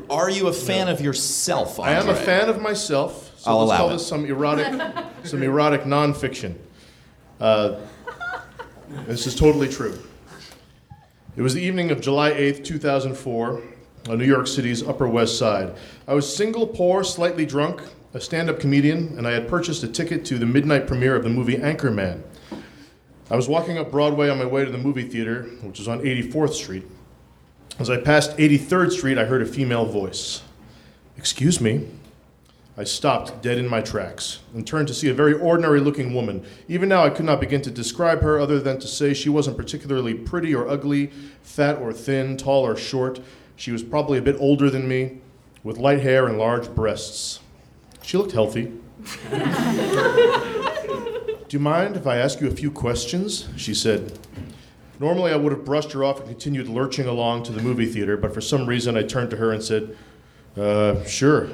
[0.11, 1.94] Are you a fan of yourself, Andre?
[1.94, 3.92] I am a fan of myself, so I'll let's allow call it.
[3.94, 4.82] this some erotic,
[5.24, 6.54] some erotic nonfiction.
[7.38, 7.80] Uh,
[9.06, 9.98] this is totally true.
[11.38, 13.62] It was the evening of July 8th, 2004,
[14.09, 15.72] on New York City's Upper West Side.
[16.09, 17.81] I was single, poor, slightly drunk,
[18.12, 21.22] a stand up comedian, and I had purchased a ticket to the midnight premiere of
[21.22, 22.22] the movie Anchorman.
[23.31, 26.01] I was walking up Broadway on my way to the movie theater, which was on
[26.01, 26.85] 84th Street.
[27.79, 30.42] As I passed 83rd Street, I heard a female voice.
[31.16, 31.87] Excuse me.
[32.78, 36.46] I stopped dead in my tracks and turned to see a very ordinary looking woman.
[36.68, 39.56] Even now, I could not begin to describe her other than to say she wasn't
[39.56, 41.10] particularly pretty or ugly,
[41.42, 43.18] fat or thin, tall or short.
[43.56, 45.18] She was probably a bit older than me,
[45.64, 47.40] with light hair and large breasts.
[48.02, 48.72] She looked healthy.
[51.48, 53.48] Do you mind if I ask you a few questions?
[53.56, 54.16] She said.
[55.00, 58.16] Normally, I would have brushed her off and continued lurching along to the movie theater,
[58.16, 59.96] but for some reason, I turned to her and said,
[60.56, 61.48] uh, sure.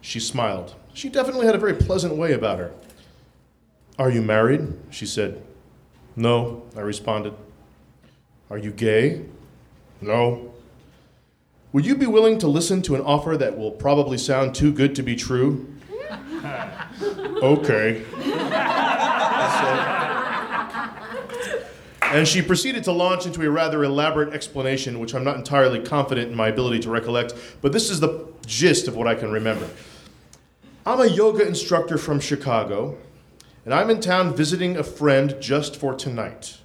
[0.00, 0.74] She smiled.
[0.94, 2.72] She definitely had a very pleasant way about her.
[3.98, 4.72] Are you married?
[4.90, 5.42] She said.
[6.16, 7.34] No, I responded.
[8.50, 9.26] Are you gay?
[10.00, 10.52] No.
[11.72, 14.94] Would you be willing to listen to an offer that will probably sound too good
[14.96, 15.72] to be true?
[17.42, 18.02] okay.
[22.12, 26.28] And she proceeded to launch into a rather elaborate explanation, which I'm not entirely confident
[26.28, 29.68] in my ability to recollect, but this is the gist of what I can remember.
[30.86, 32.96] I'm a yoga instructor from Chicago,
[33.66, 36.56] and I'm in town visiting a friend just for tonight.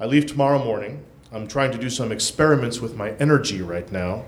[0.00, 1.04] I leave tomorrow morning.
[1.30, 4.24] I'm trying to do some experiments with my energy right now,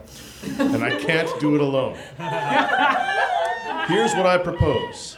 [0.59, 1.97] and I can't do it alone.
[3.89, 5.17] Here's what I propose.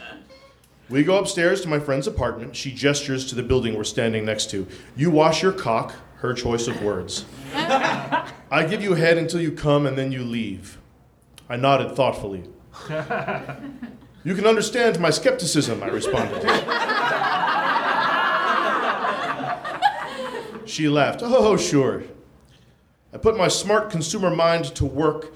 [0.89, 2.55] We go upstairs to my friend's apartment.
[2.55, 4.65] She gestures to the building we're standing next to.
[4.95, 7.25] You wash your cock, Her choice of words.
[7.53, 10.77] I give you head until you come and then you leave.
[11.49, 12.45] I nodded thoughtfully.
[14.27, 16.41] You can understand my skepticism, I responded.
[20.67, 21.21] she laughed.
[21.23, 22.03] Oh, oh, sure.
[23.13, 25.33] I put my smart consumer mind to work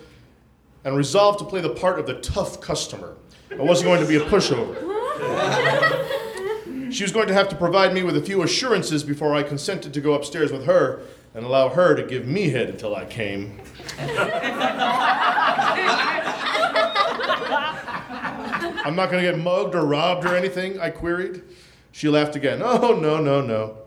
[0.84, 3.16] and resolved to play the part of the tough customer.
[3.50, 4.76] I wasn't going to be a pushover.
[6.92, 9.94] She was going to have to provide me with a few assurances before I consented
[9.94, 11.00] to go upstairs with her
[11.34, 13.60] and allow her to give me head until I came.
[18.84, 21.44] I'm not going to get mugged or robbed or anything, I queried.
[21.92, 22.62] She laughed again.
[22.64, 23.78] Oh, no, no, no.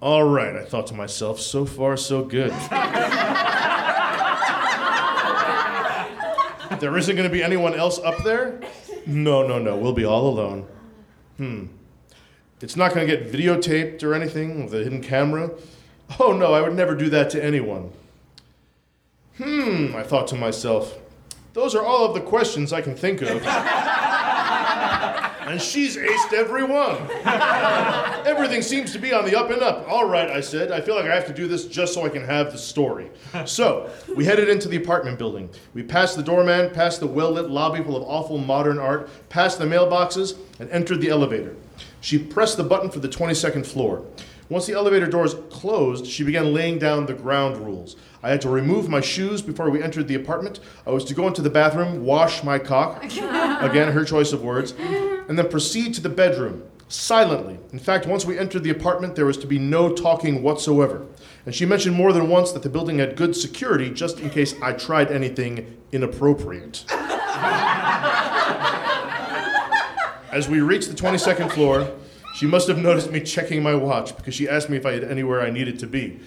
[0.00, 2.50] All right, I thought to myself, so far, so good.
[6.80, 8.60] there isn't going to be anyone else up there?
[9.06, 10.66] No, no, no, we'll be all alone.
[11.38, 11.66] Hmm.
[12.60, 15.50] It's not going to get videotaped or anything with a hidden camera?
[16.20, 17.90] Oh, no, I would never do that to anyone.
[19.38, 20.96] Hmm, I thought to myself,
[21.52, 23.42] those are all of the questions I can think of.
[25.46, 26.96] and she's aced every one.
[28.26, 29.88] Everything seems to be on the up and up.
[29.88, 30.72] All right, I said.
[30.72, 33.10] I feel like I have to do this just so I can have the story.
[33.44, 35.50] So, we headed into the apartment building.
[35.74, 39.58] We passed the doorman, passed the well lit lobby full of awful modern art, passed
[39.58, 41.54] the mailboxes, and entered the elevator.
[42.00, 44.04] She pressed the button for the 22nd floor.
[44.48, 47.96] Once the elevator doors closed, she began laying down the ground rules.
[48.22, 50.60] I had to remove my shoes before we entered the apartment.
[50.86, 54.72] I was to go into the bathroom, wash my cock, again, her choice of words,
[55.28, 57.58] and then proceed to the bedroom silently.
[57.72, 61.04] In fact, once we entered the apartment, there was to be no talking whatsoever.
[61.44, 64.54] And she mentioned more than once that the building had good security just in case
[64.62, 66.84] I tried anything inappropriate.
[70.32, 71.90] As we reached the 22nd floor,
[72.36, 75.04] she must have noticed me checking my watch because she asked me if I had
[75.04, 76.20] anywhere I needed to be.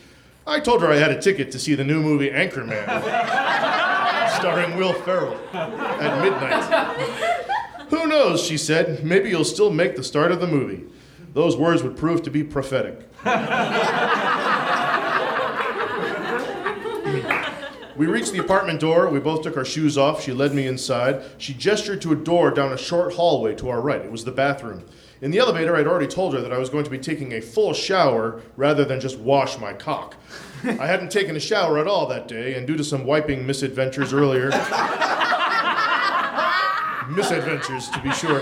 [0.47, 2.83] I told her I had a ticket to see the new movie Anchorman,
[4.39, 7.87] starring Will Ferrell, at midnight.
[7.91, 10.83] Who knows, she said, maybe you'll still make the start of the movie.
[11.35, 13.07] Those words would prove to be prophetic.
[17.95, 19.09] We reached the apartment door.
[19.09, 20.23] We both took our shoes off.
[20.23, 21.21] She led me inside.
[21.37, 24.01] She gestured to a door down a short hallway to our right.
[24.01, 24.85] It was the bathroom.
[25.21, 27.41] In the elevator, I'd already told her that I was going to be taking a
[27.41, 30.15] full shower rather than just wash my cock.
[30.63, 34.13] I hadn't taken a shower at all that day, and due to some wiping misadventures
[34.13, 34.49] earlier,
[37.09, 38.39] misadventures to be sure,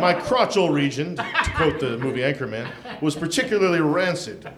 [0.00, 2.70] my crotchal region, to quote the movie Anchorman,
[3.00, 4.48] was particularly rancid.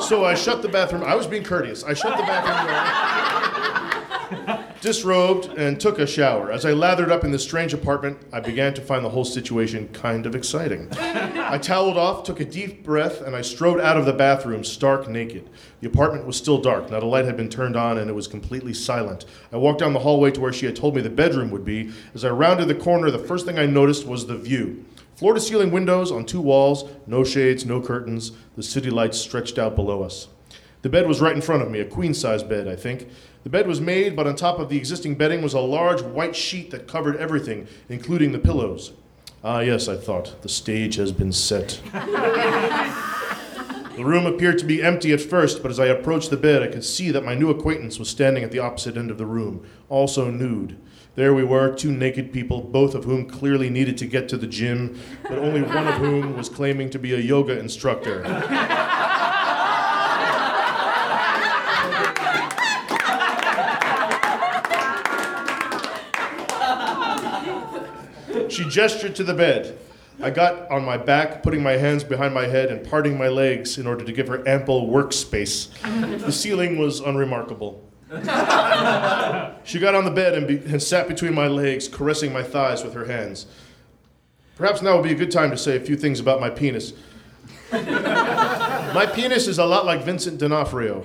[0.00, 1.04] So I shut the bathroom.
[1.04, 1.84] I was being courteous.
[1.84, 2.74] I shut the bathroom door,
[4.80, 6.50] disrobed, and took a shower.
[6.50, 9.88] As I lathered up in this strange apartment, I began to find the whole situation
[9.88, 10.88] kind of exciting.
[10.98, 15.08] I toweled off, took a deep breath, and I strode out of the bathroom stark
[15.08, 15.50] naked.
[15.80, 16.90] The apartment was still dark.
[16.90, 19.26] Not a light had been turned on, and it was completely silent.
[19.52, 21.92] I walked down the hallway to where she had told me the bedroom would be.
[22.14, 24.84] As I rounded the corner, the first thing I noticed was the view.
[25.16, 28.32] Floor to ceiling windows on two walls, no shades, no curtains.
[28.56, 30.28] The city lights stretched out below us.
[30.82, 33.06] The bed was right in front of me, a queen size bed, I think.
[33.42, 36.36] The bed was made, but on top of the existing bedding was a large white
[36.36, 38.92] sheet that covered everything, including the pillows.
[39.42, 41.80] Ah, yes, I thought, the stage has been set.
[41.92, 42.02] the
[44.04, 46.84] room appeared to be empty at first, but as I approached the bed, I could
[46.84, 50.30] see that my new acquaintance was standing at the opposite end of the room, also
[50.30, 50.76] nude.
[51.14, 54.46] There we were, two naked people, both of whom clearly needed to get to the
[54.46, 58.22] gym, but only one of whom was claiming to be a yoga instructor.
[68.70, 69.78] gestured to the bed.
[70.22, 73.78] I got on my back, putting my hands behind my head and parting my legs
[73.78, 75.68] in order to give her ample workspace.
[76.20, 77.82] The ceiling was unremarkable.
[79.64, 82.82] She got on the bed and, be, and sat between my legs, caressing my thighs
[82.82, 83.46] with her hands.
[84.56, 86.92] Perhaps now would be a good time to say a few things about my penis.
[87.72, 91.04] my penis is a lot like Vincent D'Onofrio.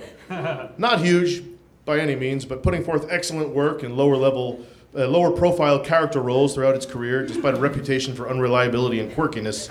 [0.76, 1.42] Not huge
[1.84, 6.20] by any means, but putting forth excellent work in lower level, uh, lower profile character
[6.20, 9.68] roles throughout its career, despite a reputation for unreliability and quirkiness.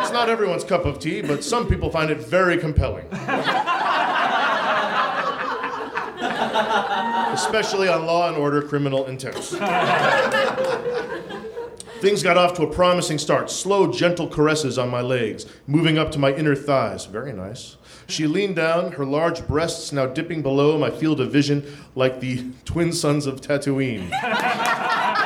[0.00, 3.06] it's not everyone's cup of tea, but some people find it very compelling.
[7.36, 9.36] especially on Law and Order Criminal Intent.
[12.00, 13.50] Things got off to a promising start.
[13.50, 17.06] Slow, gentle caresses on my legs, moving up to my inner thighs.
[17.06, 17.76] Very nice.
[18.08, 22.46] She leaned down, her large breasts now dipping below my field of vision like the
[22.64, 24.10] twin suns of Tatooine.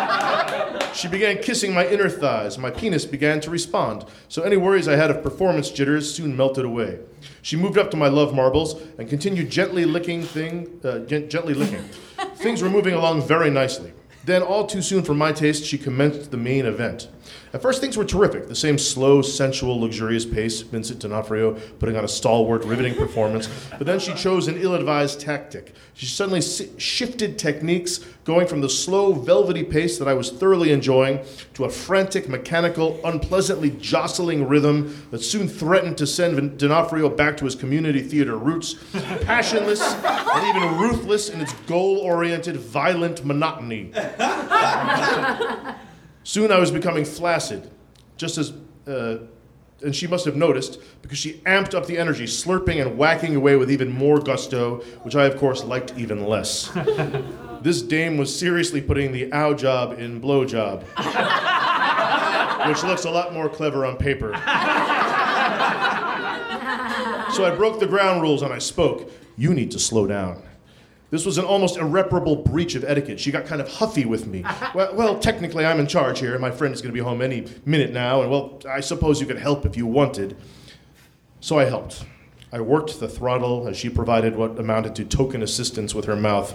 [0.93, 2.59] She began kissing my inner thighs.
[2.59, 6.65] My penis began to respond, so any worries I had of performance jitters soon melted
[6.65, 6.99] away.
[7.43, 11.55] She moved up to my love marbles and continued gently licking thing, uh, gent- gently
[11.55, 11.85] licking.
[12.35, 13.93] Things were moving along very nicely.
[14.25, 17.09] Then, all too soon for my taste, she commenced the main event.
[17.53, 18.47] At first, things were terrific.
[18.47, 23.49] The same slow, sensual, luxurious pace, Vincent D'Onofrio putting on a stalwart, riveting performance.
[23.77, 25.75] But then she chose an ill advised tactic.
[25.95, 30.71] She suddenly si- shifted techniques, going from the slow, velvety pace that I was thoroughly
[30.71, 31.21] enjoying
[31.55, 37.37] to a frantic, mechanical, unpleasantly jostling rhythm that soon threatened to send Vin- D'Onofrio back
[37.39, 38.77] to his community theater roots,
[39.23, 43.91] passionless and even ruthless in its goal oriented, violent monotony.
[46.31, 47.69] Soon I was becoming flaccid,
[48.17, 48.53] just as,
[48.87, 49.19] uh,
[49.83, 53.57] and she must have noticed because she amped up the energy, slurping and whacking away
[53.57, 56.69] with even more gusto, which I, of course, liked even less.
[57.63, 60.85] this dame was seriously putting the ow job in blow job,
[62.69, 64.31] which looks a lot more clever on paper.
[67.33, 69.11] So I broke the ground rules and I spoke.
[69.37, 70.43] You need to slow down.
[71.11, 73.19] This was an almost irreparable breach of etiquette.
[73.19, 74.45] She got kind of huffy with me.
[74.73, 77.21] Well, well, technically, I'm in charge here, and my friend is going to be home
[77.21, 80.37] any minute now, and well, I suppose you could help if you wanted.
[81.41, 82.05] So I helped.
[82.53, 86.55] I worked the throttle as she provided what amounted to token assistance with her mouth.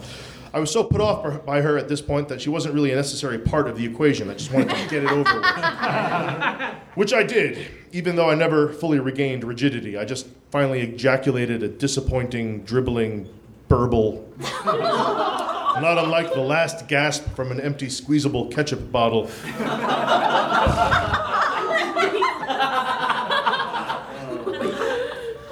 [0.54, 2.96] I was so put off by her at this point that she wasn't really a
[2.96, 4.30] necessary part of the equation.
[4.30, 6.76] I just wanted to get it over with.
[6.96, 9.98] Which I did, even though I never fully regained rigidity.
[9.98, 13.28] I just finally ejaculated a disappointing, dribbling
[13.68, 14.32] burble.
[14.66, 19.30] Not unlike the last gasp from an empty squeezable ketchup bottle.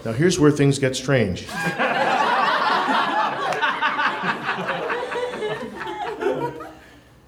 [0.05, 1.47] Now, here's where things get strange.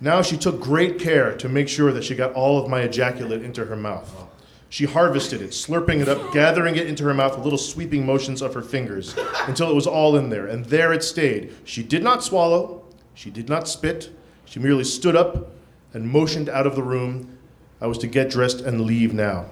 [0.02, 3.42] Now she took great care to make sure that she got all of my ejaculate
[3.42, 4.25] into her mouth.
[4.70, 8.42] She harvested it, slurping it up, gathering it into her mouth with little sweeping motions
[8.42, 9.16] of her fingers
[9.48, 10.48] until it was all in there.
[10.48, 11.54] And there it stayed.
[11.64, 14.10] She did not swallow, she did not spit,
[14.46, 15.52] she merely stood up
[15.94, 17.38] and motioned out of the room.
[17.80, 19.46] I was to get dressed and leave now.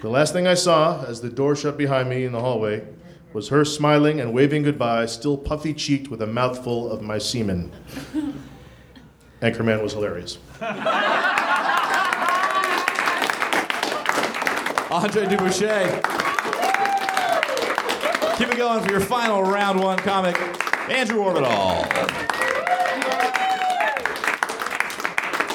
[0.00, 2.84] The last thing I saw as the door shut behind me in the hallway
[3.32, 7.72] was her smiling and waving goodbye, still puffy cheeked with a mouthful of my semen.
[9.40, 10.38] Anchorman was hilarious.
[14.94, 15.86] Andre Du Bouchet.
[18.38, 20.40] Keep it going for your final round one comic,
[20.88, 21.82] Andrew Orvedahl.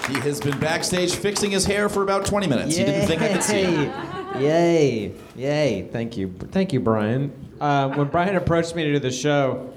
[0.10, 2.76] He has been backstage fixing his hair for about 20 minutes.
[2.76, 3.94] He didn't think I could see him.
[4.42, 5.14] Yay!
[5.38, 5.88] Yay!
[5.90, 7.32] Thank you, thank you, Brian.
[7.62, 9.74] Uh, when Brian approached me to do the show,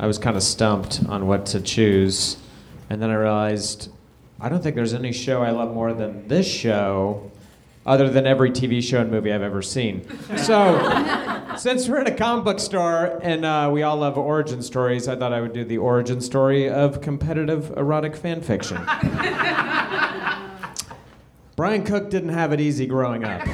[0.00, 2.38] I was kind of stumped on what to choose,
[2.88, 3.88] and then I realized
[4.40, 7.29] I don't think there's any show I love more than this show,
[7.86, 10.06] other than every TV show and movie I've ever seen.
[10.36, 15.08] So, since we're in a comic book store and uh, we all love origin stories,
[15.08, 18.76] I thought I would do the origin story of competitive erotic fan fiction.
[21.56, 23.46] Brian Cook didn't have it easy growing up.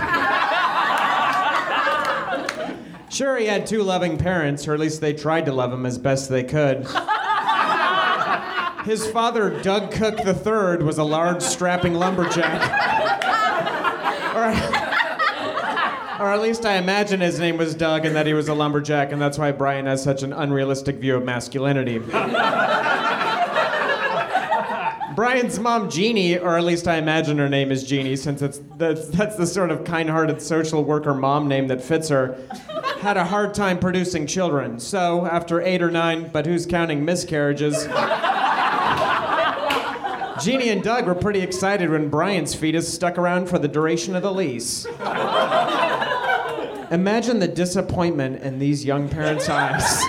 [3.17, 5.97] Sure, he had two loving parents, or at least they tried to love him as
[5.97, 6.87] best they could.
[8.85, 12.61] His father, Doug Cook III, was a large, strapping lumberjack.
[14.37, 14.53] or,
[16.21, 19.13] or at least I imagine his name was Doug and that he was a lumberjack,
[19.13, 21.99] and that's why Brian has such an unrealistic view of masculinity.
[25.17, 29.09] Brian's mom, Jeannie, or at least I imagine her name is Jeannie, since it's that's,
[29.09, 32.37] that's the sort of kind-hearted social worker mom name that fits her,
[33.01, 34.79] had a hard time producing children.
[34.79, 37.87] So after eight or nine, but who's counting miscarriages?
[40.43, 44.23] Jeannie and Doug were pretty excited when Brian's fetus stuck around for the duration of
[44.23, 44.87] the lease.
[46.91, 50.03] Imagine the disappointment in these young parents' eyes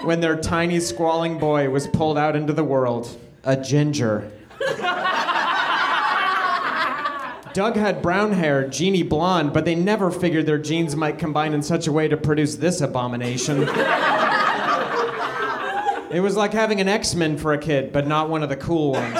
[0.04, 4.30] when their tiny, squalling boy was pulled out into the world a ginger.
[7.54, 11.62] Doug had brown hair, Jeannie blonde, but they never figured their genes might combine in
[11.62, 13.68] such a way to produce this abomination.
[16.10, 18.56] It was like having an X Men for a kid, but not one of the
[18.56, 19.18] cool ones.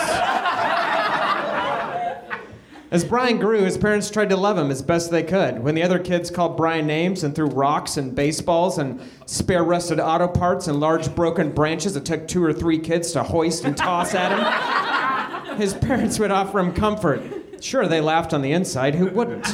[2.90, 5.58] As Brian grew, his parents tried to love him as best they could.
[5.58, 10.00] When the other kids called Brian names and threw rocks and baseballs and spare rusted
[10.00, 13.76] auto parts and large broken branches it took two or three kids to hoist and
[13.76, 17.20] toss at him, his parents would offer him comfort.
[17.60, 18.94] Sure, they laughed on the inside.
[18.94, 19.44] Who wouldn't?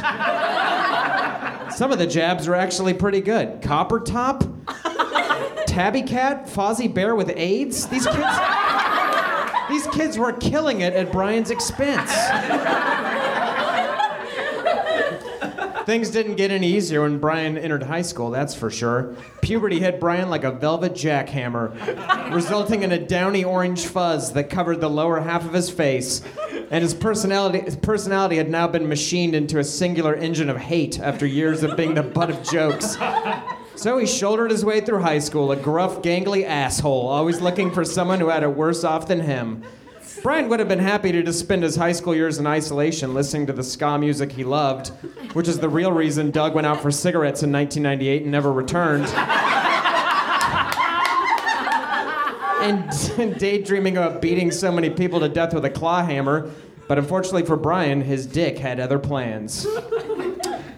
[1.73, 3.61] Some of the jabs were actually pretty good.
[3.63, 4.45] Copper Top,
[5.67, 7.89] Tabby Cat, Fozzie Bear with AIDS.
[7.89, 8.39] These kids.
[9.69, 12.13] These kids were killing it at Brian's expense.
[15.87, 19.15] Things didn't get any easier when Brian entered high school, that's for sure.
[19.43, 24.81] Puberty hit Brian like a velvet jackhammer, resulting in a downy orange fuzz that covered
[24.81, 26.23] the lower half of his face.
[26.71, 30.99] And his personality, his personality had now been machined into a singular engine of hate
[30.99, 32.97] after years of being the butt of jokes.
[33.77, 37.85] So he shouldered his way through high school, a gruff, gangly asshole, always looking for
[37.85, 39.63] someone who had it worse off than him.
[40.25, 43.47] Brian would have been happy to just spend his high school years in isolation listening
[43.47, 44.89] to the ska music he loved,
[45.35, 49.05] which is the real reason Doug went out for cigarettes in 1998 and never returned.
[52.63, 56.51] and daydreaming about beating so many people to death with a claw hammer,
[56.89, 59.67] but unfortunately for Brian, his dick had other plans.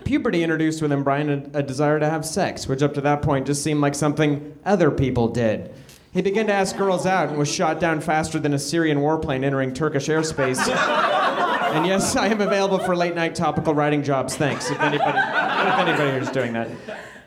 [0.03, 3.47] Puberty introduced within Brian a, a desire to have sex, which up to that point
[3.47, 5.73] just seemed like something other people did.
[6.17, 9.45] He began to ask girls out and was shot down faster than a Syrian warplane
[9.45, 10.67] entering Turkish airspace.
[10.67, 14.35] and yes, I am available for late night topical writing jobs.
[14.35, 16.71] Thanks, if anybody, if anybody here's doing that.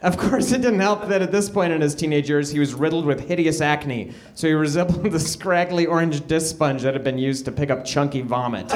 [0.02, 2.74] Of course, it didn't help that at this point in his teenage years, he was
[2.74, 7.20] riddled with hideous acne, so he resembled the scraggly orange disc sponge that had been
[7.20, 8.74] used to pick up chunky vomit.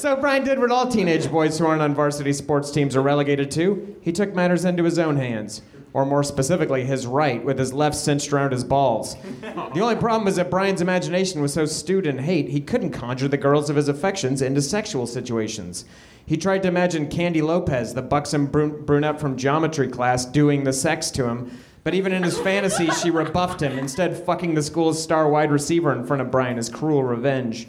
[0.00, 3.50] So Brian did what all teenage boys who aren't on varsity sports teams are relegated
[3.50, 3.96] to.
[4.00, 5.60] He took matters into his own hands.
[5.92, 9.16] Or more specifically, his right, with his left cinched around his balls.
[9.74, 13.28] The only problem was that Brian's imagination was so stewed in hate, he couldn't conjure
[13.28, 15.84] the girls of his affections into sexual situations.
[16.24, 20.72] He tried to imagine Candy Lopez, the buxom brun- brunette from geometry class, doing the
[20.72, 25.02] sex to him, but even in his fantasy, she rebuffed him, instead, fucking the school's
[25.02, 27.68] star wide receiver in front of Brian as cruel revenge.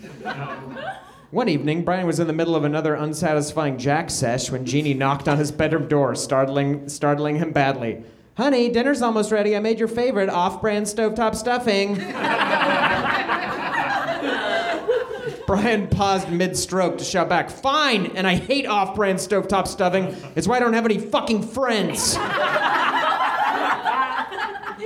[1.32, 5.30] One evening, Brian was in the middle of another unsatisfying jack sesh when Jeannie knocked
[5.30, 8.04] on his bedroom door, startling, startling him badly.
[8.36, 9.56] Honey, dinner's almost ready.
[9.56, 11.96] I made your favorite off brand stovetop stuffing.
[15.48, 20.14] Brian paused mid stroke to shout back, Fine, and I hate off brand stovetop stuffing.
[20.36, 22.18] It's why I don't have any fucking friends.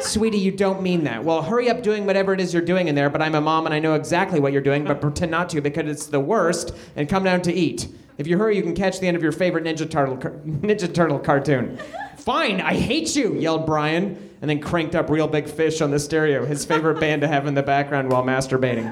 [0.06, 1.24] Sweetie, you don't mean that.
[1.24, 3.66] Well, hurry up doing whatever it is you're doing in there, but I'm a mom
[3.66, 6.74] and I know exactly what you're doing, but pretend not to because it's the worst,
[6.95, 7.88] and come down to eat.
[8.18, 10.93] If you hurry, you can catch the end of your favorite Ninja Turtle, car- Ninja
[10.93, 11.78] Turtle cartoon.
[12.18, 15.99] Fine, I hate you, yelled Brian, and then cranked up Reel Big Fish on the
[15.99, 18.91] stereo, his favorite band to have in the background while masturbating.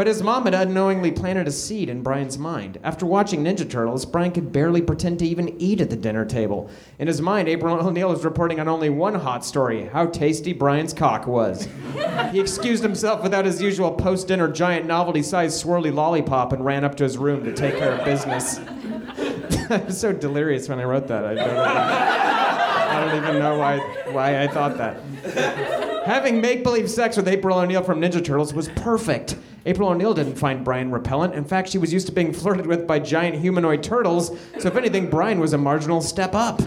[0.00, 2.80] But his mom had unknowingly planted a seed in Brian's mind.
[2.82, 6.70] After watching Ninja Turtles, Brian could barely pretend to even eat at the dinner table.
[6.98, 10.94] In his mind, April O'Neil was reporting on only one hot story how tasty Brian's
[10.94, 11.68] cock was.
[12.32, 16.82] he excused himself without his usual post dinner giant novelty sized swirly lollipop and ran
[16.82, 18.58] up to his room to take care of business.
[19.68, 21.26] I was so delirious when I wrote that.
[21.26, 23.76] I don't even, I don't even know why,
[24.12, 24.98] why I thought that.
[26.06, 29.36] Having make believe sex with April O'Neil from Ninja Turtles was perfect.
[29.66, 31.34] April O'Neil didn't find Brian repellent.
[31.34, 34.76] In fact, she was used to being flirted with by giant humanoid turtles, so if
[34.76, 36.58] anything, Brian was a marginal step up.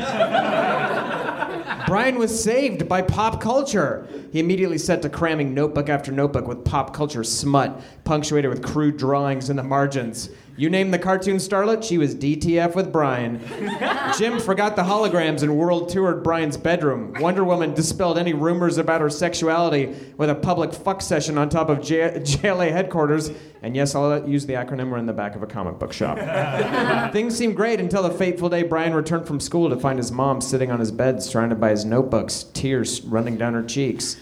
[1.87, 4.07] Brian was saved by pop culture.
[4.31, 8.97] He immediately set to cramming notebook after notebook with pop culture smut, punctuated with crude
[8.97, 10.29] drawings in the margins.
[10.55, 13.39] You name the cartoon starlet, she was DTF with Brian.
[14.19, 17.15] Jem forgot the holograms and world toured Brian's bedroom.
[17.19, 21.69] Wonder Woman dispelled any rumors about her sexuality with a public fuck session on top
[21.69, 23.31] of J- JLA headquarters.
[23.63, 26.19] And yes, I'll use the acronym, we're in the back of a comic book shop.
[27.13, 30.39] Things seemed great until the fateful day Brian returned from school to find his mom
[30.39, 34.17] sitting on his bed surrounded by his notebooks, tears running down her cheeks.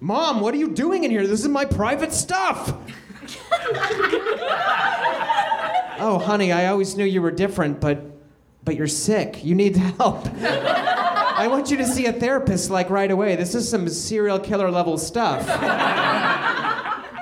[0.00, 1.26] Mom, what are you doing in here?
[1.26, 2.74] This is my private stuff!
[6.00, 8.04] oh, honey, I always knew you were different, but
[8.64, 9.44] but you're sick.
[9.44, 10.26] You need help.
[10.40, 13.36] I want you to see a therapist like right away.
[13.36, 15.46] This is some serial killer level stuff.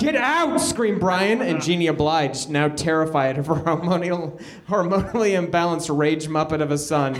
[0.00, 0.60] Get out!
[0.60, 6.70] screamed Brian, and Jeannie obliged, now terrified of her hormonal, hormonally imbalanced rage muppet of
[6.70, 7.14] a son.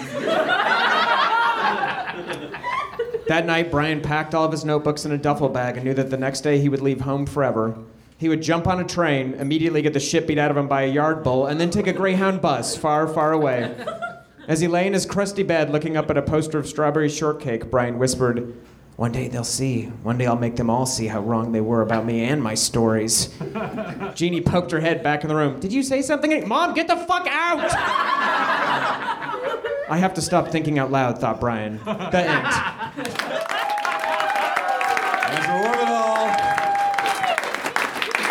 [3.27, 6.11] that night, Brian packed all of his notebooks in a duffel bag and knew that
[6.11, 7.77] the next day he would leave home forever.
[8.19, 10.83] He would jump on a train, immediately get the shit beat out of him by
[10.83, 13.77] a yard bull, and then take a Greyhound bus far, far away.
[14.49, 17.71] As he lay in his crusty bed looking up at a poster of strawberry shortcake,
[17.71, 18.57] Brian whispered,
[18.97, 19.85] One day they'll see.
[20.03, 22.55] One day I'll make them all see how wrong they were about me and my
[22.55, 23.33] stories.
[24.15, 25.61] Jeannie poked her head back in the room.
[25.61, 26.49] Did you say something?
[26.49, 27.71] Mom, get the fuck out!
[29.91, 31.79] I have to stop thinking out loud, thought Brian.
[31.85, 33.15] The end.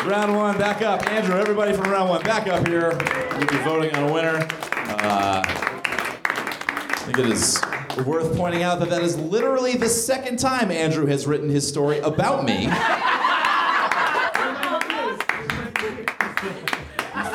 [0.07, 1.05] Round one, back up.
[1.11, 2.97] Andrew, everybody from round one, back up here.
[3.31, 4.47] We'll be voting on a winner.
[4.71, 7.61] Uh, I think it is
[8.05, 11.97] Worth pointing out that that is literally the second time Andrew has written his story
[11.99, 12.67] about me.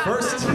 [0.05, 0.47] First,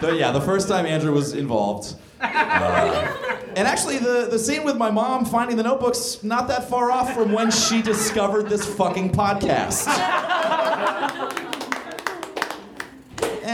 [0.00, 1.96] the, yeah, the first time Andrew was involved.
[2.20, 3.16] Uh,
[3.56, 7.12] and actually, the, the scene with my mom finding the notebooks not that far off
[7.14, 9.88] from when she discovered this fucking podcast.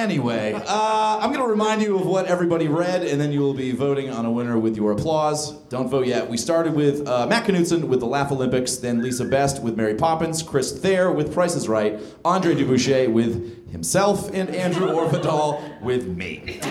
[0.05, 3.55] Anyway, uh, I'm going to remind you of what everybody read, and then you will
[3.55, 5.53] be voting on a winner with your applause.
[5.69, 6.29] Don't vote yet.
[6.29, 9.95] We started with uh, Matt Knudsen with the Laugh Olympics, then Lisa Best with Mary
[9.95, 15.81] Poppins, Chris Thayer with Price is Right, Andre Du Bouchet with himself, and Andrew Orvedahl
[15.81, 16.61] with me.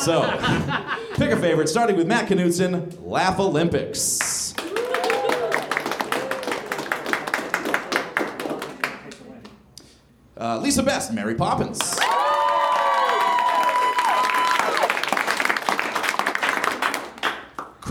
[0.00, 0.22] So,
[1.14, 4.54] pick a favorite, starting with Matt Knudsen, Laugh Olympics.
[10.40, 12.00] Uh, Lisa Best, Mary Poppins.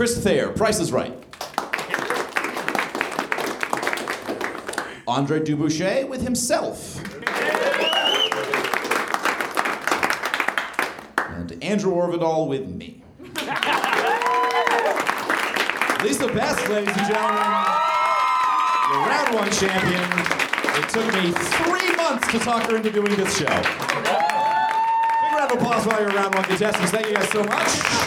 [0.00, 1.12] Chris Thayer, Price is Right.
[5.06, 6.96] Andre Du Bouchet with himself.
[11.28, 13.02] And Andrew Orvedahl with me.
[16.02, 17.50] Lisa Best, ladies and gentlemen,
[18.88, 20.00] the round one champion.
[20.78, 23.44] It took me three months to talk her into doing this show.
[23.44, 23.66] Big
[25.36, 26.90] round of applause for all your round one contestants.
[26.90, 27.99] Thank you guys so much.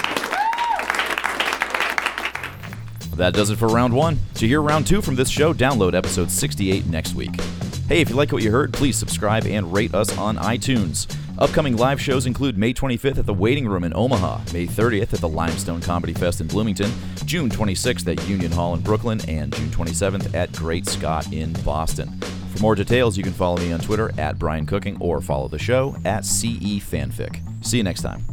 [3.16, 4.20] That does it for round one.
[4.36, 7.39] To hear round two from this show, download episode 68 next week.
[7.88, 11.14] Hey, if you like what you heard, please subscribe and rate us on iTunes.
[11.38, 15.20] Upcoming live shows include May 25th at the Waiting Room in Omaha, May 30th at
[15.20, 16.91] the Limestone Comedy Fest in Bloomington,
[17.26, 22.20] June 26th at Union Hall in Brooklyn, and June 27th at Great Scott in Boston.
[22.53, 25.59] For more details, you can follow me on Twitter at Brian Cooking or follow the
[25.59, 27.41] show at CEFanfic.
[27.66, 28.32] See you next time.